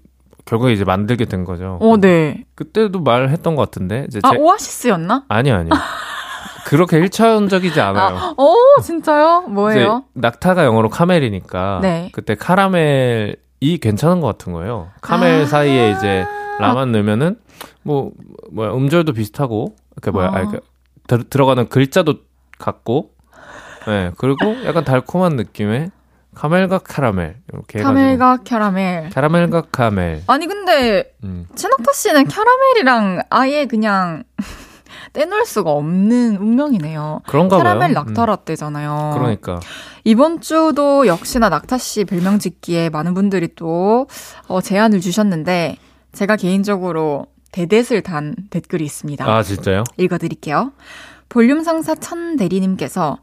결국에 0.45 0.73
이제 0.73 0.83
만들게 0.83 1.25
된 1.25 1.43
거죠. 1.43 1.79
어, 1.81 1.97
네. 1.97 2.43
그때도 2.53 2.99
말했던 3.01 3.55
것 3.55 3.63
같은데, 3.63 4.05
이제 4.07 4.19
아, 4.23 4.31
제, 4.31 4.37
오아시스였나? 4.37 5.25
아니, 5.27 5.51
아니. 5.51 5.69
그렇게 6.65 6.99
1차원적이지 7.01 7.79
않아요. 7.79 8.35
오, 8.37 8.55
진짜요? 8.81 9.41
뭐예요? 9.49 10.03
낙타가 10.13 10.63
영어로 10.65 10.89
카멜이니까, 10.89 11.79
네. 11.81 12.09
그때 12.13 12.35
카라멜 12.35 13.35
이 13.65 13.79
괜찮은 13.79 14.21
것 14.21 14.27
같은 14.27 14.53
거예요. 14.53 14.91
카멜 15.01 15.41
아. 15.41 15.45
사이에 15.45 15.91
이제 15.91 16.23
라만 16.59 16.91
넣으면은 16.91 17.39
뭐 17.81 18.11
뭐야 18.51 18.71
음절도 18.73 19.13
비슷하고 19.13 19.75
이렇게 19.93 20.11
뭐야 20.11 20.27
아. 20.27 20.37
아. 20.37 20.45
그 20.45 20.59
들, 21.07 21.23
들어가는 21.23 21.67
글자도 21.67 22.15
같고 22.59 23.11
네 23.87 24.11
그리고 24.17 24.55
약간 24.65 24.83
달콤한 24.83 25.35
느낌의 25.35 25.89
카멜과 26.35 26.79
카라멜 26.79 27.37
이렇게 27.51 27.81
카멜과 27.81 28.37
캐러멜. 28.43 29.09
카라멜과 29.13 29.61
카멜 29.71 30.23
아니, 30.27 30.47
근데, 30.47 31.15
음. 31.23 31.47
최낙타 31.55 31.93
씨는 31.93 32.27
캐러멜이랑 32.27 33.23
아예 33.29 33.65
그냥 33.65 34.25
떼놓을 35.15 35.45
수가 35.45 35.71
없는 35.71 36.35
운명이네요. 36.37 37.21
그런가 37.25 37.57
봐요. 37.57 37.63
캐러멜 37.63 37.87
음. 37.87 37.93
낙타라떼잖아요. 37.93 39.11
그러니까 39.15 39.59
이번 40.03 40.41
주도 40.41 41.07
역시나 41.07 41.47
낙타 41.49 41.77
씨 41.77 42.03
별명 42.03 42.37
짓기에 42.37 42.89
많은 42.89 43.13
분들이 43.13 43.47
또 43.55 44.07
어, 44.47 44.61
제안을 44.61 44.99
주셨는데 44.99 45.77
제가 46.11 46.35
개인적으로 46.35 47.27
대댓을 47.53 48.01
단 48.03 48.35
댓글이 48.49 48.83
있습니다. 48.83 49.25
아 49.25 49.41
진짜요? 49.41 49.85
읽어드릴게요. 49.97 50.73
볼륨 51.29 51.63
상사 51.63 51.95
천 51.95 52.35
대리님께서 52.35 53.17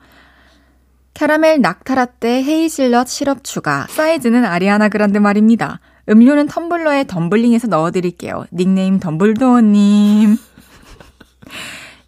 캐러멜 1.14 1.58
낙타라떼 1.58 2.42
헤이즐넛 2.42 3.06
시럽 3.06 3.44
추가 3.44 3.86
사이즈는 3.90 4.46
아리아나 4.46 4.88
그란데 4.88 5.18
말입니다. 5.18 5.80
음료는 6.08 6.48
텀블러에 6.48 7.06
덤블링해서 7.06 7.68
넣어드릴게요. 7.68 8.46
닉네임 8.52 8.98
덤블도어님. 8.98 10.38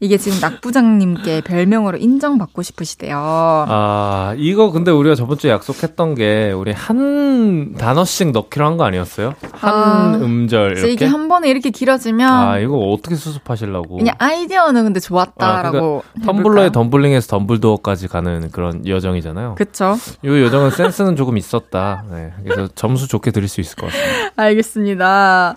이게 0.04 0.18
지금 0.18 0.38
낙부장님께 0.40 1.40
별명으로 1.40 1.96
인정받고 1.96 2.60
싶으시대요. 2.60 3.16
아, 3.16 4.34
이거 4.36 4.70
근데 4.70 4.90
우리가 4.90 5.14
저번 5.14 5.38
주에 5.38 5.50
약속했던 5.50 6.14
게 6.14 6.52
우리 6.52 6.72
한 6.72 7.72
단어씩 7.78 8.32
넣기로 8.32 8.66
한 8.66 8.74
거 8.76 8.84
아니었어요? 8.84 9.34
한 9.52 9.72
아, 9.74 10.18
음절 10.20 10.72
이렇게. 10.72 10.92
이게 10.92 11.06
한 11.06 11.28
번에 11.28 11.48
이렇게 11.48 11.70
길어지면 11.70 12.28
아, 12.30 12.58
이거 12.58 12.76
어떻게 12.76 13.14
수습하시려고? 13.14 13.96
그냥 13.96 14.14
아이디어는 14.18 14.84
근데 14.84 15.00
좋았다라고 15.00 16.02
아, 16.04 16.26
텀블러에 16.26 16.70
덤블링에서 16.72 17.26
덤블도어까지 17.28 18.08
가는 18.08 18.50
그런 18.50 18.86
여정이잖아요. 18.86 19.54
그쵸? 19.56 19.96
이 20.22 20.28
여정은 20.28 20.70
센스는 20.70 21.16
조금 21.16 21.38
있었다. 21.38 22.04
네. 22.10 22.32
그래서 22.42 22.68
점수 22.74 23.08
좋게 23.08 23.30
드릴 23.30 23.48
수 23.48 23.60
있을 23.62 23.76
것 23.76 23.86
같습니다. 23.86 24.32
알겠습니다. 24.36 25.56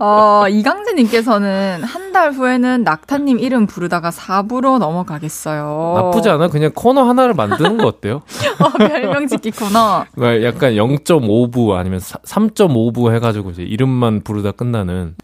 어, 0.00 0.44
이강재님께서는 0.48 1.82
한 1.84 2.04
달 2.14 2.30
후에는 2.30 2.84
낙타님 2.84 3.40
이름 3.40 3.66
부르다가 3.66 4.10
4부로 4.10 4.78
넘어가겠어요. 4.78 5.94
나쁘지 5.96 6.28
않아? 6.30 6.46
그냥 6.46 6.70
코너 6.72 7.02
하나를 7.02 7.34
만드는 7.34 7.76
거 7.76 7.88
어때요? 7.88 8.22
어, 8.62 8.68
별명 8.78 9.26
짓기 9.26 9.50
코너. 9.50 10.04
뭐 10.16 10.42
약간 10.44 10.74
0.5부 10.74 11.72
아니면 11.74 11.98
3.5부 11.98 13.12
해가지고 13.12 13.50
이제 13.50 13.62
이름만 13.64 14.22
부르다 14.22 14.52
끝나는. 14.52 15.16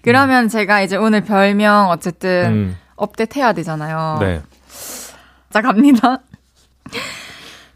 그러면 0.00 0.48
제가 0.48 0.80
이제 0.80 0.96
오늘 0.96 1.20
별명 1.22 1.90
어쨌든 1.90 2.44
음, 2.46 2.76
업데이트 2.96 3.38
해야 3.38 3.52
되잖아요. 3.52 4.16
네. 4.20 4.40
자, 5.50 5.60
갑니다. 5.60 6.20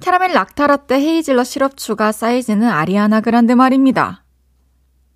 캐러멜 0.00 0.28
락타라떼 0.32 0.94
헤이즐넛 0.94 1.44
시럽 1.44 1.76
추가 1.76 2.12
사이즈는 2.12 2.66
아리아나 2.66 3.20
그란데 3.20 3.54
말입니다. 3.54 4.22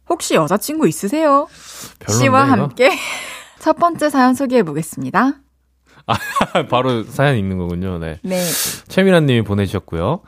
혹시 0.08 0.34
여자친구 0.34 0.88
있으세요? 0.88 1.48
별론데, 1.98 2.24
씨와? 2.24 2.44
함께 2.44 2.90
첫 3.60 3.76
번째 3.76 4.10
사연 4.10 4.34
소개해 4.34 4.62
보겠습니다. 4.62 5.34
바로 6.68 7.04
사연 7.04 7.36
읽는 7.36 7.58
거군요. 7.58 7.98
네. 7.98 8.18
네. 8.22 8.42
최미란 8.88 9.26
님이 9.26 9.42
보내주셨고요. 9.42 10.20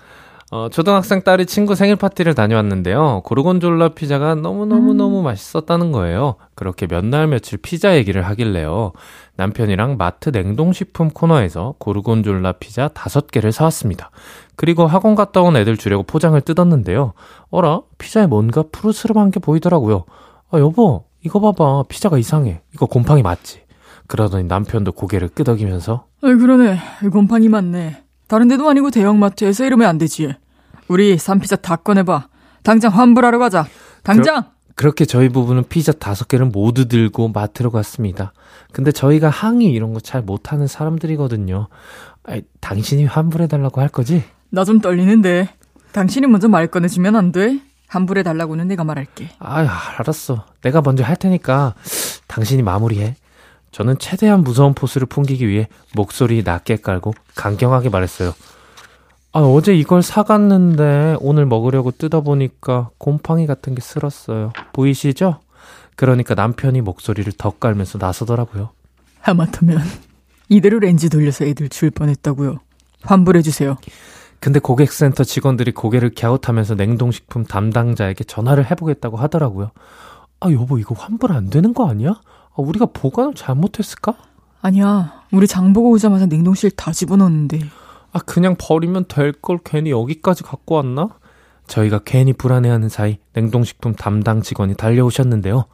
어, 0.54 0.68
초등학생 0.68 1.20
딸이 1.22 1.46
친구 1.46 1.74
생일 1.74 1.96
파티를 1.96 2.34
다녀왔는데요. 2.34 3.22
고르곤졸라 3.24 3.88
피자가 3.88 4.36
너무너무너무 4.36 5.20
맛있었다는 5.20 5.90
거예요. 5.90 6.36
그렇게 6.54 6.86
몇 6.86 7.04
날 7.04 7.26
며칠 7.26 7.58
피자 7.58 7.96
얘기를 7.96 8.22
하길래요. 8.22 8.92
남편이랑 9.34 9.96
마트 9.96 10.28
냉동식품 10.28 11.10
코너에서 11.10 11.74
고르곤졸라 11.78 12.52
피자 12.52 12.86
다섯 12.86 13.26
개를 13.32 13.50
사왔습니다. 13.50 14.12
그리고 14.54 14.86
학원 14.86 15.16
갔다 15.16 15.42
온 15.42 15.56
애들 15.56 15.76
주려고 15.76 16.04
포장을 16.04 16.40
뜯었는데요. 16.40 17.14
어라? 17.50 17.80
피자에 17.98 18.28
뭔가 18.28 18.62
푸르스름한 18.70 19.32
게 19.32 19.40
보이더라고요. 19.40 20.04
아, 20.52 20.58
여보, 20.60 21.02
이거 21.24 21.40
봐봐. 21.40 21.82
피자가 21.88 22.16
이상해. 22.16 22.60
이거 22.72 22.86
곰팡이 22.86 23.22
맞지? 23.22 23.62
그러더니 24.06 24.44
남편도 24.44 24.92
고개를 24.92 25.30
끄덕이면서 25.30 26.04
아이, 26.22 26.36
그러네. 26.36 26.78
곰팡이 27.12 27.48
맞네. 27.48 28.04
다른 28.28 28.46
데도 28.46 28.68
아니고 28.68 28.92
대형마트에서 28.92 29.64
이러면 29.64 29.88
안 29.88 29.98
되지. 29.98 30.32
우리 30.88 31.18
산피자 31.18 31.57
다 31.57 31.77
꺼내봐. 31.77 32.29
당장 32.62 32.92
환불하러 32.92 33.38
가자. 33.38 33.66
당장! 34.03 34.44
그렇게 34.75 35.05
저희 35.05 35.29
부부는 35.29 35.64
피자 35.68 35.92
다섯 35.92 36.27
개를 36.27 36.47
모두 36.47 36.88
들고 36.88 37.29
마트로 37.29 37.70
갔습니다. 37.70 38.33
근데 38.73 38.90
저희가 38.90 39.29
항의 39.31 39.68
이런 39.70 39.92
거 39.94 40.01
잘 40.01 40.20
못하는 40.23 40.66
사람들이거든요. 40.66 41.68
아이, 42.25 42.42
당신이 42.61 43.05
환불해달라고 43.05 43.81
할 43.81 43.88
거지? 43.88 44.25
나 44.51 44.64
좀 44.64 44.81
떨리는데. 44.81 45.49
당신이 45.92 46.27
먼저 46.27 46.49
말 46.49 46.66
꺼내주면 46.66 47.14
안 47.14 47.31
돼? 47.31 47.61
환불해달라고는 47.87 48.66
내가 48.66 48.83
말할게. 48.83 49.31
아, 49.38 49.64
알았어. 49.99 50.44
내가 50.62 50.81
먼저 50.83 51.05
할 51.05 51.14
테니까 51.16 51.75
당신이 52.27 52.62
마무리해. 52.62 53.14
저는 53.70 53.99
최대한 53.99 54.42
무서운 54.42 54.75
포스를 54.75 55.07
풍기기 55.07 55.47
위해 55.49 55.68
목소리 55.94 56.42
낮게 56.42 56.77
깔고 56.77 57.14
강경하게 57.37 57.90
말했어요. 57.90 58.33
아, 59.37 59.40
어제 59.40 59.75
이걸 59.75 60.01
사갔는데 60.01 61.16
오늘 61.18 61.44
먹으려고 61.44 61.90
뜯어보니까 61.90 62.90
곰팡이 62.99 63.49
같은 63.49 63.75
게 63.75 63.81
쓸었어요. 63.81 64.53
보이시죠? 64.73 65.40
그러니까 65.97 66.37
남편이 66.37 66.81
목소리를 66.83 67.33
더 67.37 67.51
깔면서 67.51 67.99
나서더라고요. 67.99 68.70
하마터면 69.18 69.81
이대로 70.49 70.79
렌즈 70.79 71.09
돌려서 71.09 71.44
애들 71.47 71.68
줄 71.68 71.90
뻔했다고요. 71.90 72.61
환불해주세요. 73.03 73.77
근데 74.38 74.61
고객센터 74.61 75.25
직원들이 75.25 75.73
고개를 75.73 76.14
갸웃하면서 76.14 76.77
냉동식품 76.77 77.44
담당자에게 77.44 78.23
전화를 78.23 78.70
해보겠다고 78.70 79.16
하더라고요. 79.16 79.73
아, 80.38 80.53
여보, 80.53 80.79
이거 80.79 80.94
환불 80.94 81.33
안 81.33 81.51
되는 81.51 81.75
거 81.75 81.88
아니야? 81.88 82.11
아, 82.11 82.55
우리가 82.57 82.87
보관을 82.87 83.35
잘못했을까? 83.35 84.14
아니야. 84.62 85.25
우리 85.33 85.49
장 85.49 85.73
보고 85.73 85.90
오자마자 85.90 86.27
냉동실 86.27 86.70
다 86.73 86.92
집어넣었는데. 86.92 87.59
아, 88.14 88.20
그냥 88.20 88.57
버리면 88.59 89.05
될 89.09 89.33
걸 89.42 89.59
괜히 89.64 89.90
여기까지 89.90 90.42
갖고 90.44 90.77
왔나? 90.77 91.09
저희가 91.66 92.00
괜히 92.05 92.33
불안해하는 92.33 92.88
사이 92.88 93.18
냉동식품 93.33 93.94
담당 93.94 94.40
직원이 94.42 94.74
달려오셨는데요. 94.74 95.64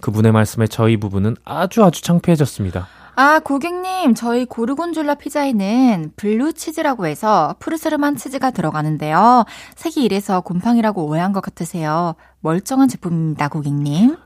그분의 0.00 0.32
말씀에 0.32 0.66
저희 0.66 0.96
부부는 0.96 1.36
아주 1.44 1.82
아주 1.84 2.02
창피해졌습니다. 2.02 2.86
아, 3.18 3.38
고객님, 3.38 4.14
저희 4.14 4.44
고르곤졸라 4.44 5.14
피자에는 5.14 6.12
블루 6.16 6.52
치즈라고 6.52 7.06
해서 7.06 7.54
푸르스름한 7.60 8.16
치즈가 8.16 8.50
들어가는데요. 8.50 9.44
색이 9.76 10.04
이래서 10.04 10.42
곰팡이라고 10.42 11.06
오해한 11.06 11.32
것 11.32 11.40
같으세요. 11.40 12.14
멀쩡한 12.40 12.88
제품입니다, 12.88 13.48
고객님. 13.48 14.16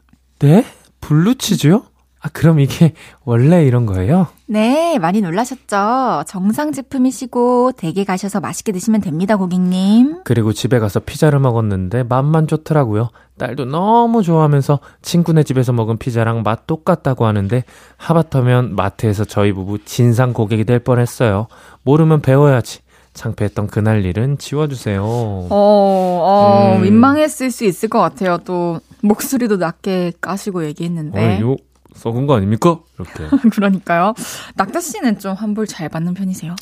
네? 0.40 0.64
블루 1.00 1.36
치즈요? 1.36 1.84
아, 2.22 2.28
그럼 2.32 2.60
이게 2.60 2.92
원래 3.24 3.64
이런 3.64 3.86
거예요? 3.86 4.26
네, 4.46 4.98
많이 4.98 5.20
놀라셨죠? 5.20 6.24
정상 6.26 6.72
제품이시고 6.72 7.72
댁에 7.76 8.04
가셔서 8.04 8.40
맛있게 8.40 8.72
드시면 8.72 9.00
됩니다, 9.00 9.36
고객님. 9.36 10.22
그리고 10.24 10.52
집에 10.52 10.78
가서 10.78 11.00
피자를 11.00 11.38
먹었는데 11.38 12.02
맛만 12.04 12.46
좋더라고요. 12.46 13.10
딸도 13.38 13.64
너무 13.64 14.22
좋아하면서 14.22 14.80
친구네 15.00 15.44
집에서 15.44 15.72
먹은 15.72 15.96
피자랑 15.96 16.42
맛 16.42 16.66
똑같다고 16.66 17.24
하는데 17.24 17.64
하마터면 17.96 18.76
마트에서 18.76 19.24
저희 19.24 19.52
부부 19.52 19.84
진상 19.86 20.34
고객이 20.34 20.64
될 20.64 20.78
뻔했어요. 20.78 21.46
모르면 21.82 22.20
배워야지. 22.20 22.80
창피했던 23.14 23.66
그날 23.68 24.04
일은 24.04 24.38
지워주세요. 24.38 25.02
어, 25.02 25.48
어, 25.50 26.76
음. 26.76 26.82
민망했을 26.82 27.50
수 27.50 27.64
있을 27.64 27.88
것 27.88 27.98
같아요. 27.98 28.38
또, 28.44 28.78
목소리도 29.02 29.56
낮게 29.56 30.12
까시고 30.20 30.64
얘기했는데. 30.66 31.18
어, 31.18 31.38
이거 31.38 31.56
썩은 32.00 32.26
거 32.26 32.36
아닙니까? 32.36 32.78
이렇게. 32.98 33.36
그러니까요. 33.52 34.14
낙타 34.56 34.80
씨는 34.80 35.18
좀 35.18 35.34
환불 35.34 35.66
잘 35.66 35.88
받는 35.90 36.14
편이세요? 36.14 36.56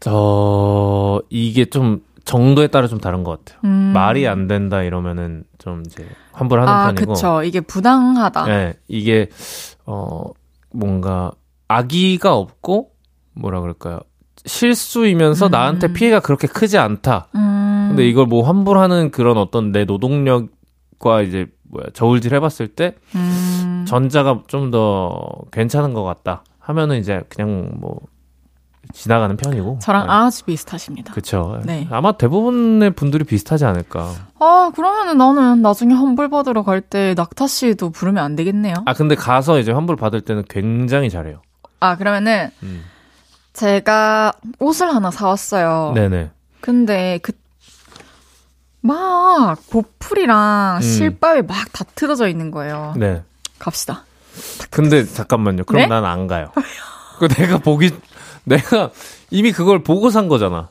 저 0.00 1.22
이게 1.30 1.64
좀 1.66 2.02
정도에 2.24 2.66
따라 2.66 2.88
좀 2.88 2.98
다른 2.98 3.22
것 3.22 3.38
같아요. 3.44 3.60
음. 3.64 3.92
말이 3.94 4.26
안 4.26 4.48
된다 4.48 4.82
이러면은 4.82 5.44
좀 5.58 5.82
이제 5.86 6.04
환불하는 6.32 6.72
아, 6.72 6.86
편이고. 6.86 7.14
그쵸. 7.14 7.42
이게 7.44 7.60
부당하다. 7.60 8.44
네, 8.46 8.74
이게 8.88 9.28
어 9.86 10.24
뭔가 10.72 11.30
악의가 11.68 12.34
없고 12.34 12.90
뭐라 13.34 13.60
그럴까요? 13.60 14.00
실수이면서 14.44 15.46
음. 15.46 15.50
나한테 15.52 15.92
피해가 15.92 16.20
그렇게 16.20 16.48
크지 16.48 16.78
않다. 16.78 17.28
음. 17.36 17.86
근데 17.90 18.08
이걸 18.08 18.26
뭐 18.26 18.42
환불하는 18.42 19.10
그런 19.12 19.38
어떤 19.38 19.70
내 19.72 19.84
노동력과 19.84 21.22
이제 21.22 21.46
뭐야 21.70 21.86
저울질 21.92 22.34
해봤을 22.34 22.68
때 22.68 22.94
음. 23.14 23.57
전자가 23.86 24.42
좀 24.46 24.70
더 24.70 25.20
괜찮은 25.52 25.94
것 25.94 26.04
같다. 26.04 26.42
하면은 26.60 26.98
이제 26.98 27.22
그냥 27.28 27.70
뭐 27.80 27.98
지나가는 28.92 29.36
편이고. 29.36 29.78
저랑 29.82 30.06
네. 30.06 30.12
아주 30.12 30.44
비슷하십니다. 30.44 31.12
그쵸. 31.12 31.60
네. 31.64 31.86
아마 31.90 32.12
대부분의 32.12 32.90
분들이 32.92 33.24
비슷하지 33.24 33.64
않을까. 33.66 34.12
아, 34.38 34.70
그러면은 34.74 35.18
나는 35.18 35.60
나중에 35.62 35.94
환불 35.94 36.28
받으러 36.30 36.62
갈 36.62 36.80
때 36.80 37.14
낙타 37.16 37.46
씨도 37.46 37.90
부르면 37.90 38.22
안 38.24 38.36
되겠네요. 38.36 38.74
아, 38.86 38.94
근데 38.94 39.14
가서 39.14 39.58
이제 39.58 39.72
환불 39.72 39.96
받을 39.96 40.20
때는 40.22 40.44
굉장히 40.48 41.10
잘해요. 41.10 41.42
아, 41.80 41.96
그러면은 41.96 42.50
음. 42.62 42.84
제가 43.52 44.32
옷을 44.58 44.94
하나 44.94 45.10
사왔어요. 45.10 45.92
네네. 45.94 46.30
근데 46.60 47.18
그, 47.22 47.32
막, 48.80 49.56
보풀이랑 49.70 50.76
음. 50.76 50.82
실밥이 50.82 51.42
막 51.42 51.72
다 51.72 51.84
틀어져 51.94 52.28
있는 52.28 52.50
거예요. 52.50 52.94
네. 52.96 53.22
갑시다. 53.58 54.04
근데 54.70 55.04
잠깐만요. 55.04 55.64
그럼 55.64 55.82
네? 55.82 55.86
난안 55.88 56.26
가요. 56.26 56.52
그 57.18 57.28
내가 57.28 57.58
보기, 57.58 57.90
내가 58.44 58.90
이미 59.30 59.52
그걸 59.52 59.82
보고 59.82 60.10
산 60.10 60.28
거잖아. 60.28 60.70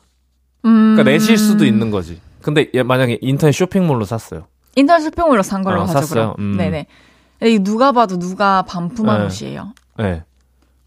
음. 0.64 0.94
그러니까 0.94 1.04
내 1.04 1.18
실수도 1.18 1.64
있는 1.64 1.90
거지. 1.90 2.20
근데 2.42 2.70
얘 2.74 2.82
만약에 2.82 3.18
인터넷 3.20 3.52
쇼핑몰로 3.52 4.04
샀어요. 4.04 4.46
인터넷 4.76 5.02
쇼핑몰로 5.02 5.42
산 5.42 5.62
걸로 5.62 5.80
어, 5.80 5.84
하죠, 5.84 5.92
샀어요? 5.92 6.34
음. 6.38 6.56
네네. 6.56 6.86
이 7.42 7.58
누가 7.60 7.92
봐도 7.92 8.18
누가 8.18 8.62
반품한 8.62 9.20
네. 9.20 9.26
옷이에요. 9.26 9.74
네. 9.98 10.24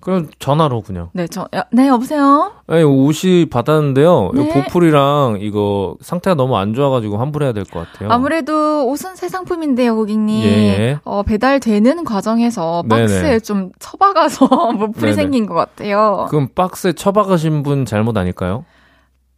그럼 0.02 0.28
전화로 0.40 0.82
그냥. 0.82 1.10
네, 1.14 1.28
저, 1.28 1.48
야, 1.56 1.64
네, 1.72 1.88
여보세요? 1.88 2.52
아니, 2.68 2.84
옷이 2.84 3.46
받았는데요. 3.50 4.32
네. 4.34 4.44
이 4.44 4.50
보풀이랑 4.50 5.38
이거 5.42 5.96
상태가 6.02 6.36
너무 6.36 6.58
안 6.58 6.74
좋아가지고 6.74 7.18
환불해야 7.18 7.54
될 7.54 7.64
것 7.66 7.92
같아요. 7.92 8.10
아무래도 8.12 8.88
옷은 8.90 9.16
새 9.16 9.30
상품인데요, 9.30 9.96
고객님. 9.96 10.44
예. 10.44 11.00
어, 11.04 11.24
배달되는 11.24 12.04
과정에서 12.04 12.84
네네. 12.90 13.02
박스에 13.02 13.40
좀 13.40 13.72
처박아서 13.80 14.48
모풀이 14.74 15.12
네네. 15.12 15.14
생긴 15.14 15.46
것 15.46 15.54
같아요. 15.54 16.28
그럼 16.30 16.48
박스에 16.54 16.94
처박으신 16.94 17.64
분 17.64 17.86
잘못 17.86 18.18
아닐까요? 18.18 18.66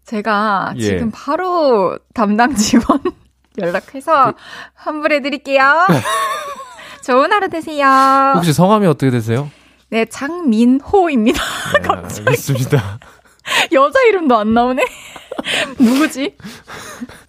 제가 0.06 0.74
예. 0.78 0.82
지금 0.82 1.12
바로 1.14 1.98
담당 2.14 2.56
직원 2.56 3.00
연락해서 3.60 4.32
그 4.32 4.38
환불해드릴게요. 4.76 5.62
좋은 7.04 7.32
하루 7.32 7.50
되세요. 7.50 8.34
혹시 8.36 8.54
성함이 8.54 8.88
어떻게 8.88 9.12
되세요? 9.12 9.50
네, 9.94 10.06
장민호입니다. 10.06 11.40
네, 11.84 11.88
알겠습니다. 11.88 13.00
여자 13.74 14.02
이름도 14.08 14.36
안 14.36 14.56
나오네. 14.56 14.84
누구지? 15.80 16.36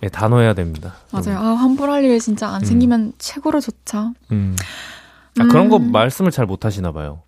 네, 0.00 0.08
단호해야 0.08 0.54
됩니다. 0.54 0.94
맞아요. 1.12 1.38
아, 1.38 1.42
환불할 1.56 2.04
일 2.04 2.18
진짜 2.20 2.48
안 2.48 2.64
생기면 2.64 3.12
최고로 3.18 3.60
좋죠. 3.60 4.14
음. 4.32 4.56
아, 5.38 5.44
그런 5.44 5.68
거 5.68 5.76
음. 5.76 5.92
말씀을 5.92 6.30
잘 6.30 6.46
못 6.46 6.64
하시나 6.64 6.90
봐요. 6.90 7.20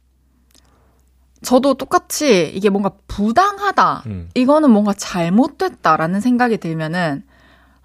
저도 1.42 1.74
똑같이 1.74 2.50
이게 2.54 2.70
뭔가 2.70 2.92
부당하다. 3.06 4.04
음. 4.06 4.30
이거는 4.34 4.70
뭔가 4.70 4.94
잘못됐다라는 4.94 6.22
생각이 6.22 6.56
들면은 6.56 7.22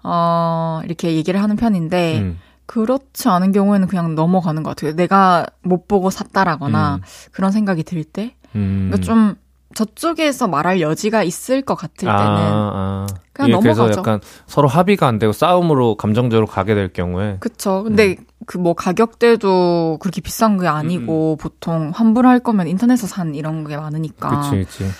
어, 0.02 0.80
이렇게 0.86 1.16
얘기를 1.16 1.42
하는 1.42 1.56
편인데 1.56 2.18
음. 2.20 2.40
그렇지 2.66 3.28
않은 3.28 3.52
경우에는 3.52 3.88
그냥 3.88 4.14
넘어가는 4.14 4.62
것 4.62 4.70
같아요. 4.70 4.94
내가 4.94 5.46
못 5.62 5.88
보고 5.88 6.10
샀다라거나 6.10 6.96
음. 6.96 7.00
그런 7.32 7.52
생각이 7.52 7.82
들 7.82 8.04
때. 8.04 8.34
음. 8.54 8.90
그러니까 8.90 9.04
좀 9.04 9.36
저쪽에서 9.74 10.48
말할 10.48 10.80
여지가 10.80 11.22
있을 11.22 11.62
것 11.62 11.74
같을 11.74 12.06
때는 12.06 12.10
아, 12.10 12.26
아. 12.74 13.06
그냥 13.32 13.50
예, 13.50 13.56
그래서 13.60 13.82
넘어가죠. 13.82 14.00
약간 14.00 14.20
서로 14.46 14.68
합의가 14.68 15.06
안 15.06 15.18
되고 15.18 15.32
싸움으로 15.32 15.96
감정적으로 15.96 16.46
가게 16.46 16.74
될 16.74 16.92
경우에 16.92 17.38
그쵸. 17.40 17.82
근데 17.82 18.16
음. 18.18 18.26
그뭐 18.46 18.74
가격대도 18.74 19.98
그렇게 20.00 20.20
비싼 20.20 20.58
게 20.58 20.66
아니고 20.66 21.36
보통 21.40 21.90
환불할 21.94 22.40
거면 22.40 22.66
인터넷에서 22.66 23.06
산 23.06 23.34
이런 23.34 23.66
게 23.66 23.76
많으니까 23.76 24.40
그치 24.40 24.64
그치 24.64 24.90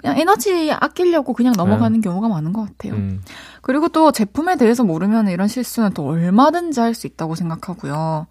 그냥 0.00 0.18
에너지 0.18 0.72
아끼려고 0.72 1.32
그냥 1.34 1.52
넘어가는 1.56 2.00
경우가 2.00 2.28
많은 2.28 2.52
것 2.52 2.66
같아요. 2.66 2.94
음. 2.94 3.22
그리고 3.62 3.88
또 3.88 4.12
제품에 4.12 4.56
대해서 4.56 4.82
모르면 4.84 5.28
이런 5.28 5.46
실수는 5.48 5.92
또 5.94 6.06
얼마든지 6.06 6.80
할 6.80 6.94
수 6.94 7.06
있다고 7.06 7.34
생각하고요. 7.34 8.26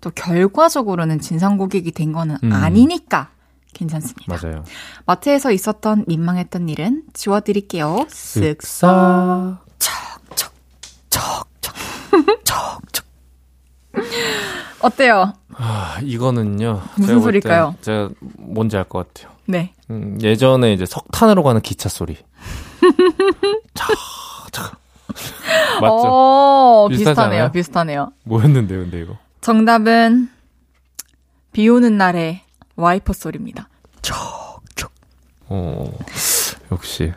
또 0.00 0.10
결과적으로는 0.10 1.20
진상 1.20 1.56
고객이 1.56 1.92
된 1.92 2.12
거는 2.12 2.36
음. 2.42 2.52
아니니까 2.52 3.30
괜찮습니다. 3.72 4.36
맞아요 4.42 4.64
마트에서 5.06 5.50
있었던 5.52 6.04
민망했던 6.08 6.68
일은 6.68 7.04
지워드릴게요. 7.14 8.06
쓱 8.08 8.58
쓱싹 8.58 9.58
척척 9.78 10.52
척척 11.10 11.74
척척 12.44 13.06
어때요? 14.80 15.32
아, 15.54 15.98
이거는요 16.02 16.80
무슨? 16.96 17.32
때 17.40 17.82
제가 17.82 18.10
뭔지 18.38 18.76
알 18.76 18.84
것 18.84 19.12
같아요 19.14 19.32
네. 19.46 19.72
음, 19.92 20.18
예전에 20.22 20.72
이제 20.72 20.86
석탄으로 20.86 21.42
가는 21.42 21.60
기차 21.60 21.88
소리 21.88 22.16
차, 23.74 23.86
차. 24.50 24.72
맞죠? 25.80 25.88
어, 25.88 26.88
비슷하네요. 26.90 27.22
않아요? 27.42 27.52
비슷하네요. 27.52 28.12
뭐였는데 28.24 28.76
근데 28.76 29.00
이거 29.02 29.16
정답은 29.40 30.28
비 31.52 31.68
오는 31.68 31.96
날의 31.98 32.40
와이퍼 32.76 33.12
소리입니다. 33.12 33.68
어 35.48 35.84
역시 36.70 37.12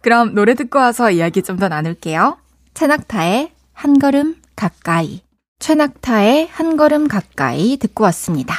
그럼 0.00 0.34
노래 0.34 0.54
듣고 0.54 0.78
와서 0.80 1.10
이야기 1.12 1.42
좀 1.42 1.58
더 1.58 1.68
나눌게요. 1.68 2.38
최낙타의 2.74 3.52
한 3.72 3.98
걸음 4.00 4.36
가까이. 4.56 5.22
최낙타의 5.60 6.48
한 6.50 6.76
걸음 6.76 7.06
가까이 7.06 7.76
듣고 7.76 8.02
왔습니다. 8.04 8.54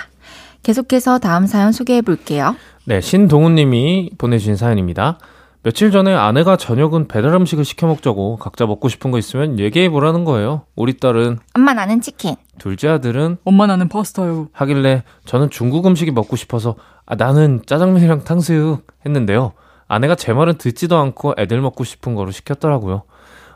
계속해서 0.63 1.19
다음 1.19 1.45
사연 1.45 1.71
소개해 1.71 2.01
볼게요. 2.01 2.55
네, 2.85 3.01
신동훈 3.01 3.55
님이 3.55 4.11
보내주신 4.17 4.55
사연입니다. 4.55 5.17
며칠 5.61 5.91
전에 5.91 6.13
아내가 6.13 6.55
저녁은 6.55 7.07
배달 7.09 7.33
음식을 7.33 7.65
시켜 7.65 7.85
먹자고 7.87 8.37
각자 8.37 8.65
먹고 8.65 8.87
싶은 8.87 9.11
거 9.11 9.17
있으면 9.17 9.59
얘기해 9.59 9.89
보라는 9.89 10.23
거예요. 10.23 10.63
우리 10.75 10.97
딸은 10.97 11.39
엄마 11.53 11.73
나는 11.73 11.99
치킨. 11.99 12.35
둘째 12.57 12.87
아들은 12.87 13.37
엄마 13.43 13.67
나는 13.67 13.89
파스타요. 13.89 14.47
하길래 14.53 15.03
저는 15.25 15.49
중국 15.49 15.85
음식이 15.85 16.11
먹고 16.11 16.35
싶어서 16.37 16.75
아 17.05 17.15
나는 17.15 17.61
짜장면이랑 17.65 18.23
탕수육 18.23 18.87
했는데요. 19.05 19.51
아내가 19.89 20.15
제 20.15 20.31
말은 20.33 20.57
듣지도 20.57 20.97
않고 20.97 21.33
애들 21.37 21.59
먹고 21.59 21.83
싶은 21.83 22.15
거로 22.15 22.31
시켰더라고요. 22.31 23.03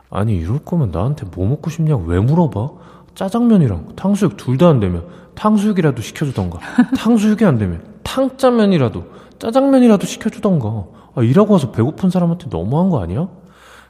아니 0.10 0.36
이럴 0.36 0.60
거면 0.60 0.92
나한테 0.92 1.26
뭐 1.34 1.48
먹고 1.48 1.70
싶냐고 1.70 2.04
왜 2.04 2.20
물어봐? 2.20 2.70
짜장면이랑 3.16 3.96
탕수육 3.96 4.36
둘 4.38 4.58
다 4.58 4.68
안 4.68 4.80
되면 4.82 5.08
탕수육이라도 5.36 6.02
시켜주던가 6.02 6.60
탕수육이 6.98 7.46
안 7.46 7.58
되면 7.58 7.84
탕짜면이라도 8.04 9.04
짜장면이라도 9.40 10.06
시켜주던가 10.06 10.68
아, 11.16 11.22
일하고 11.22 11.54
와서 11.54 11.72
배고픈 11.72 12.10
사람한테 12.10 12.48
너무한 12.50 12.90
거 12.90 13.02
아니야? 13.02 13.28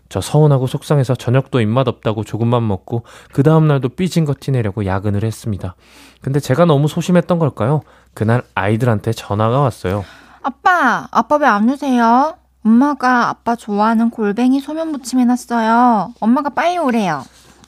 저 0.10 0.22
서운하고 0.22 0.68
속상해서 0.68 1.16
저녁도 1.16 1.60
입맛 1.62 1.88
없다고 1.88 2.24
조금만 2.24 2.68
먹고 2.68 3.04
그 3.32 3.42
다음날도 3.42 3.90
삐진 3.90 4.26
거 4.26 4.34
티내려고 4.40 4.86
야근을 4.86 5.24
했습니다. 5.24 5.76
근데 6.22 6.40
제가 6.40 6.66
너무 6.66 6.88
소심했던 6.88 7.40
걸까요? 7.40 7.82
그날 8.14 8.44
아이들한테 8.54 9.12
전화가 9.14 9.60
왔어요. 9.60 10.04
아빠, 10.44 11.08
아빠 11.12 11.38
왜 11.38 11.46
안 11.48 11.70
오세요? 11.70 12.36
엄마가 12.66 13.30
아빠 13.30 13.56
좋아하는 13.56 14.10
골뱅이 14.10 14.60
소면 14.60 14.90
무침 14.92 15.20
해놨어요. 15.20 16.14
엄마가 16.20 16.50
빨리 16.50 16.78
오래요. 16.78 17.24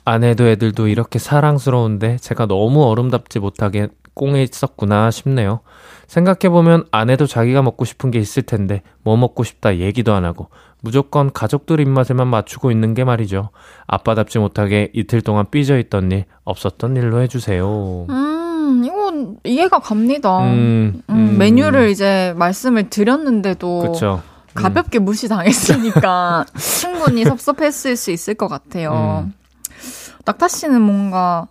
아내도 0.05 0.47
애들도 0.47 0.87
이렇게 0.87 1.19
사랑스러운데 1.19 2.17
제가 2.17 2.45
너무 2.45 2.85
어른답지 2.85 3.39
못하게 3.39 3.87
꽁에 4.13 4.43
있었구나 4.43 5.11
싶네요. 5.11 5.59
생각해보면 6.07 6.85
아내도 6.91 7.25
자기가 7.25 7.63
먹고 7.63 7.83
싶은 7.85 8.11
게 8.11 8.19
있을 8.19 8.43
텐데 8.43 8.83
뭐 9.03 9.17
먹고 9.17 9.43
싶다 9.43 9.77
얘기도 9.77 10.13
안 10.13 10.23
하고 10.23 10.49
무조건 10.79 11.33
가족들 11.33 11.79
입맛에만 11.79 12.27
맞추고 12.27 12.71
있는 12.71 12.93
게 12.93 13.03
말이죠. 13.03 13.49
아빠답지 13.87 14.37
못하게 14.37 14.91
이틀 14.93 15.21
동안 15.21 15.47
삐져 15.49 15.79
있던 15.79 16.11
일 16.11 16.25
없었던 16.43 16.95
일로 16.95 17.21
해주세요. 17.21 18.05
음, 18.09 18.83
이건 18.85 19.37
이해가 19.43 19.79
갑니다. 19.79 20.43
음, 20.45 21.01
음, 21.09 21.15
음. 21.15 21.37
메뉴를 21.39 21.89
이제 21.89 22.33
말씀을 22.37 22.91
드렸는데도 22.91 23.79
그쵸. 23.79 24.21
가볍게 24.53 24.99
무시당했으니까 24.99 26.45
충분히 26.55 27.25
섭섭했을 27.25 27.97
수 27.97 28.11
있을 28.11 28.35
것 28.35 28.47
같아요. 28.47 29.27
음. 30.25 30.27
낙타 30.27 30.47
씨는 30.47 30.81
뭔가 30.81 31.47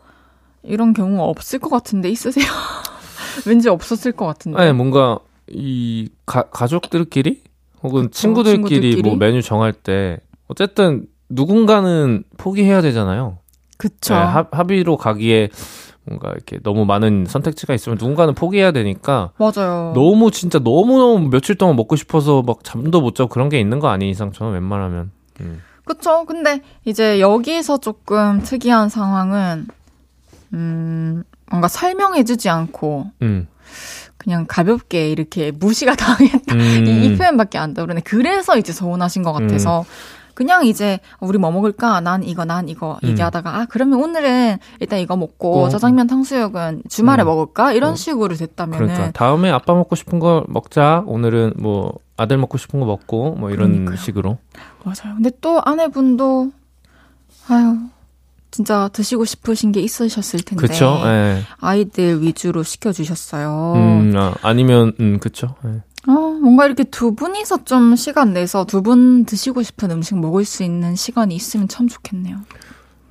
이런 0.63 0.93
경우가 0.93 1.25
없을 1.25 1.59
것 1.59 1.69
같은데 1.71 2.09
있으세요? 2.11 2.45
왠지 3.47 3.69
없었을 3.69 4.13
것 4.13 4.27
같은데. 4.27 4.59
아니 4.59 4.73
뭔가 4.73 5.19
이 5.49 6.09
가, 6.27 6.43
가족들끼리 6.43 7.43
혹은 7.83 8.11
친구들끼리, 8.11 8.57
친구들끼리. 8.57 9.03
뭐 9.03 9.17
메뉴 9.17 9.43
정할 9.43 9.73
때 9.73 10.19
어쨌든 10.49 11.07
누군가는 11.29 12.25
포기해야 12.39 12.81
되잖아요. 12.83 13.39
그쵸. 13.77 14.15
네, 14.15 14.21
합, 14.21 14.57
합의로 14.57 14.97
가기에 14.97 15.51
뭔가 16.05 16.31
이렇게 16.31 16.59
너무 16.63 16.85
많은 16.85 17.27
선택지가 17.27 17.75
있으면 17.75 17.99
누군가는 17.99 18.35
포기해야 18.35 18.73
되니까 18.73 19.33
맞아요. 19.39 19.93
너무 19.95 20.31
진짜 20.31 20.59
너무 20.59 20.99
너무 20.99 21.29
며칠 21.29 21.57
동안 21.57 21.77
먹고 21.77 21.97
싶어서 21.97 22.43
막 22.43 22.63
잠도 22.63 23.01
못 23.01 23.15
자고 23.15 23.29
그런 23.29 23.49
게 23.49 23.59
있는 23.59 23.81
거 23.81 23.89
아닌 23.89 24.09
이상 24.09 24.33
저는 24.33 24.53
웬만하면 24.53 25.11
음. 25.41 25.63
그쵸. 25.85 26.25
근데 26.27 26.63
이제 26.85 27.21
여기서 27.21 27.79
조금 27.79 28.43
특이한 28.43 28.89
상황은, 28.89 29.67
음, 30.55 31.25
뭔가 31.51 31.69
설명해주지 31.69 32.49
않고, 32.49 33.11
음. 33.23 33.47
그냥 34.17 34.47
가볍게 34.49 35.11
이렇게 35.11 35.51
무시가 35.51 35.95
당했다. 35.97 36.55
음. 36.55 36.87
이, 36.87 37.07
이 37.07 37.17
표현밖에 37.17 37.59
안 37.59 37.75
떠오르네. 37.75 38.01
그래서 38.05 38.57
이제 38.57 38.73
서운하신 38.73 39.23
것 39.23 39.33
같아서. 39.33 39.85
그냥 40.35 40.67
이제 40.67 41.01
우리 41.21 41.39
뭐 41.39 41.51
먹을까? 41.51 42.01
난 42.01 42.23
이거, 42.23 42.45
난 42.45 42.69
이거 42.69 42.99
음. 43.05 43.11
얘기하다가 43.11 43.57
아 43.57 43.67
그러면 43.69 44.03
오늘은 44.03 44.59
일단 44.81 44.99
이거 44.99 45.17
먹고 45.17 45.65
어. 45.65 45.69
짜장면 45.69 46.07
탕수육은 46.07 46.83
주말에 46.89 47.23
음. 47.25 47.27
먹을까? 47.27 47.73
이런 47.73 47.93
어. 47.93 47.97
식으로 47.97 48.35
됐다면은 48.35 48.87
그러니까 48.87 49.11
다음에 49.13 49.51
아빠 49.51 49.75
먹고 49.75 49.97
싶은 49.97 50.19
거 50.19 50.45
먹자. 50.49 51.05
오늘은 51.07 51.55
뭐 51.59 51.95
아들 52.17 52.37
먹고 52.39 52.59
싶은 52.59 52.81
거 52.81 52.87
먹고 52.87 53.37
뭐 53.37 53.51
이런 53.51 53.71
그러니까요. 53.71 53.97
식으로. 53.97 54.39
맞아요. 54.85 55.15
근데 55.17 55.31
또 55.41 55.61
아내분도 55.65 56.51
아유 57.49 57.79
진짜 58.51 58.89
드시고 58.93 59.25
싶으신 59.25 59.73
게 59.73 59.81
있으셨을 59.81 60.41
텐데 60.43 60.65
그쵸? 60.69 61.01
예. 61.07 61.43
아이들 61.59 62.23
위주로 62.23 62.63
시켜주셨어요. 62.63 63.73
음, 63.75 64.13
아, 64.17 64.33
아니면, 64.43 64.93
음, 65.01 65.19
그쵸. 65.19 65.57
예. 65.65 65.83
어, 66.07 66.13
뭔가 66.13 66.67
이렇게 66.67 66.85
두 66.85 67.15
분이서 67.15 67.65
좀 67.65 67.97
시간 67.97 68.33
내서 68.35 68.65
두 68.65 68.83
분 68.83 69.25
드시고 69.25 69.63
싶은 69.63 69.91
음식 69.91 70.19
먹을 70.19 70.45
수 70.45 70.63
있는 70.63 70.95
시간이 70.97 71.35
있으면 71.35 71.69
참 71.69 71.89
좋겠네요. 71.89 72.39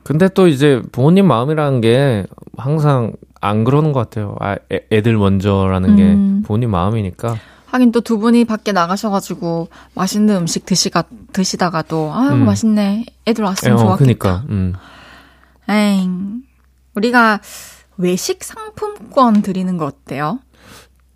근데 0.03 0.27
또 0.29 0.47
이제 0.47 0.81
부모님 0.91 1.27
마음이라는 1.27 1.81
게 1.81 2.25
항상 2.57 3.13
안 3.41 3.63
그러는 3.63 3.93
것 3.93 3.99
같아요. 4.01 4.35
아, 4.39 4.57
애, 4.71 4.81
애들 4.91 5.17
먼저라는 5.17 5.89
음. 5.89 5.95
게 6.41 6.45
부모님 6.47 6.71
마음이니까. 6.71 7.37
하긴 7.67 7.91
또 7.91 8.01
두 8.01 8.19
분이 8.19 8.45
밖에 8.45 8.71
나가셔가지고 8.71 9.69
맛있는 9.95 10.35
음식 10.35 10.65
드시가, 10.67 11.03
드시다가도, 11.31 12.11
아유, 12.13 12.29
음. 12.33 12.45
맛있네. 12.45 13.05
애들 13.25 13.43
왔으면 13.43 13.77
어, 13.77 13.79
좋았겠다. 13.79 13.97
그니까, 14.05 14.43
음. 14.49 14.73
에잉. 15.69 16.43
우리가 16.95 17.39
외식 17.97 18.43
상품권 18.43 19.41
드리는 19.41 19.75
거 19.77 19.85
어때요? 19.85 20.39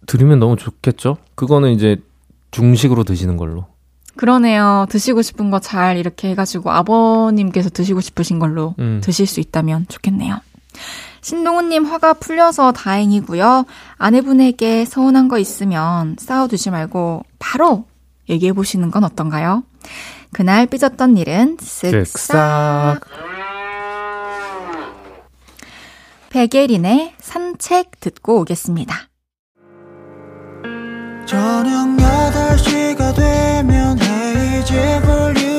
드리면 0.08 0.40
너무 0.40 0.56
좋겠죠? 0.56 1.18
그거는 1.36 1.72
이제 1.72 1.98
중식으로 2.52 3.04
드시는 3.04 3.38
걸로. 3.38 3.68
그러네요. 4.16 4.88
드시고 4.90 5.22
싶은 5.22 5.52
거 5.52 5.60
잘 5.60 5.98
이렇게 5.98 6.30
해가지고 6.30 6.72
아버님께서 6.72 7.70
드시고 7.70 8.02
싶으신 8.02 8.40
걸로 8.40 8.74
음. 8.80 9.00
드실 9.04 9.28
수 9.28 9.40
있다면 9.40 9.86
좋겠네요. 9.90 10.40
신동훈님 11.22 11.86
화가 11.86 12.14
풀려서 12.14 12.72
다행이고요. 12.72 13.66
아내분에게 13.98 14.86
서운한 14.86 15.28
거 15.28 15.38
있으면 15.38 16.16
싸워두지 16.18 16.72
말고 16.72 17.24
바로 17.38 17.86
얘기해 18.30 18.54
보시는 18.54 18.90
건 18.92 19.04
어떤가요? 19.04 19.64
그날 20.32 20.66
삐졌던 20.68 21.18
일은 21.18 21.58
쓱싹. 21.58 23.02
백예린의 26.30 27.14
산책 27.20 28.00
듣고 28.00 28.40
오겠습니다. 28.42 28.96
저녁 31.28 31.98
8시가 31.98 33.14
되면 33.14 34.00
헤이즈 34.00 35.02
볼륨 35.02 35.57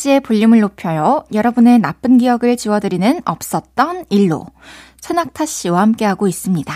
을 0.00 0.10
헤이지의 0.10 0.20
볼륨을 0.20 0.60
높여요. 0.60 1.24
여러분의 1.32 1.78
나쁜 1.78 2.18
기억을 2.18 2.56
지워드리는 2.56 3.20
없었던 3.24 4.04
일로 4.08 4.46
천학타 5.00 5.44
씨와 5.46 5.80
함께하고 5.82 6.26
있습니다. 6.26 6.72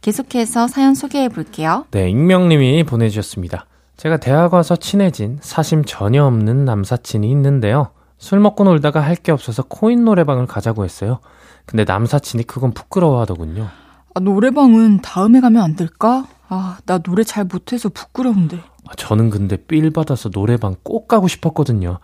계속해서 0.00 0.68
사연 0.68 0.94
소개해 0.94 1.28
볼게요. 1.28 1.86
네, 1.90 2.08
익명님이 2.10 2.84
보내주셨습니다. 2.84 3.66
제가 3.96 4.18
대학 4.18 4.52
와서 4.54 4.76
친해진 4.76 5.38
사심 5.40 5.84
전혀 5.84 6.24
없는 6.24 6.64
남사친이 6.64 7.30
있는데요. 7.30 7.90
술 8.18 8.40
먹고 8.40 8.64
놀다가 8.64 9.00
할 9.00 9.16
게 9.16 9.32
없어서 9.32 9.62
코인 9.62 10.04
노래방을 10.04 10.46
가자고 10.46 10.84
했어요. 10.84 11.20
근데 11.66 11.84
남사친이 11.84 12.44
그건 12.44 12.72
부끄러워 12.72 13.20
하더군요. 13.20 13.68
아, 14.14 14.20
노래방은 14.20 15.00
다음에 15.02 15.40
가면 15.40 15.62
안 15.62 15.76
될까? 15.76 16.26
아, 16.48 16.78
나 16.86 16.98
노래 16.98 17.22
잘 17.22 17.44
못해서 17.44 17.88
부끄러운데. 17.88 18.58
아, 18.88 18.94
저는 18.96 19.30
근데 19.30 19.56
삘 19.56 19.90
받아서 19.92 20.30
노래방 20.30 20.74
꼭 20.82 21.06
가고 21.06 21.28
싶었거든요. 21.28 22.00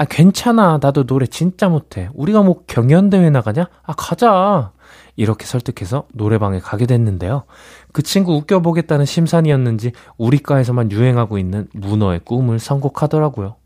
아, 0.00 0.06
괜찮아. 0.06 0.78
나도 0.80 1.04
노래 1.04 1.26
진짜 1.26 1.68
못해. 1.68 2.08
우리가 2.14 2.42
뭐 2.42 2.62
경연대회 2.66 3.28
나가냐? 3.28 3.68
아, 3.82 3.92
가자. 3.92 4.72
이렇게 5.14 5.44
설득해서 5.44 6.06
노래방에 6.14 6.58
가게 6.58 6.86
됐는데요. 6.86 7.44
그 7.92 8.02
친구 8.02 8.32
웃겨보겠다는 8.36 9.04
심산이었는지 9.04 9.92
우리과에서만 10.16 10.90
유행하고 10.90 11.36
있는 11.36 11.68
문어의 11.74 12.20
꿈을 12.24 12.58
선곡하더라고요. 12.58 13.56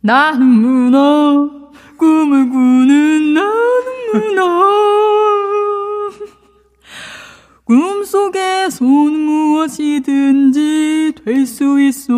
나는 0.00 0.46
문어, 0.46 1.48
꿈을 1.96 2.50
꾸는 2.50 3.32
나는 3.32 4.12
문어. 4.12 4.40
꿈속에손 7.62 9.12
무엇이든지 9.12 11.12
될 11.24 11.46
수 11.46 11.80
있어. 11.82 12.12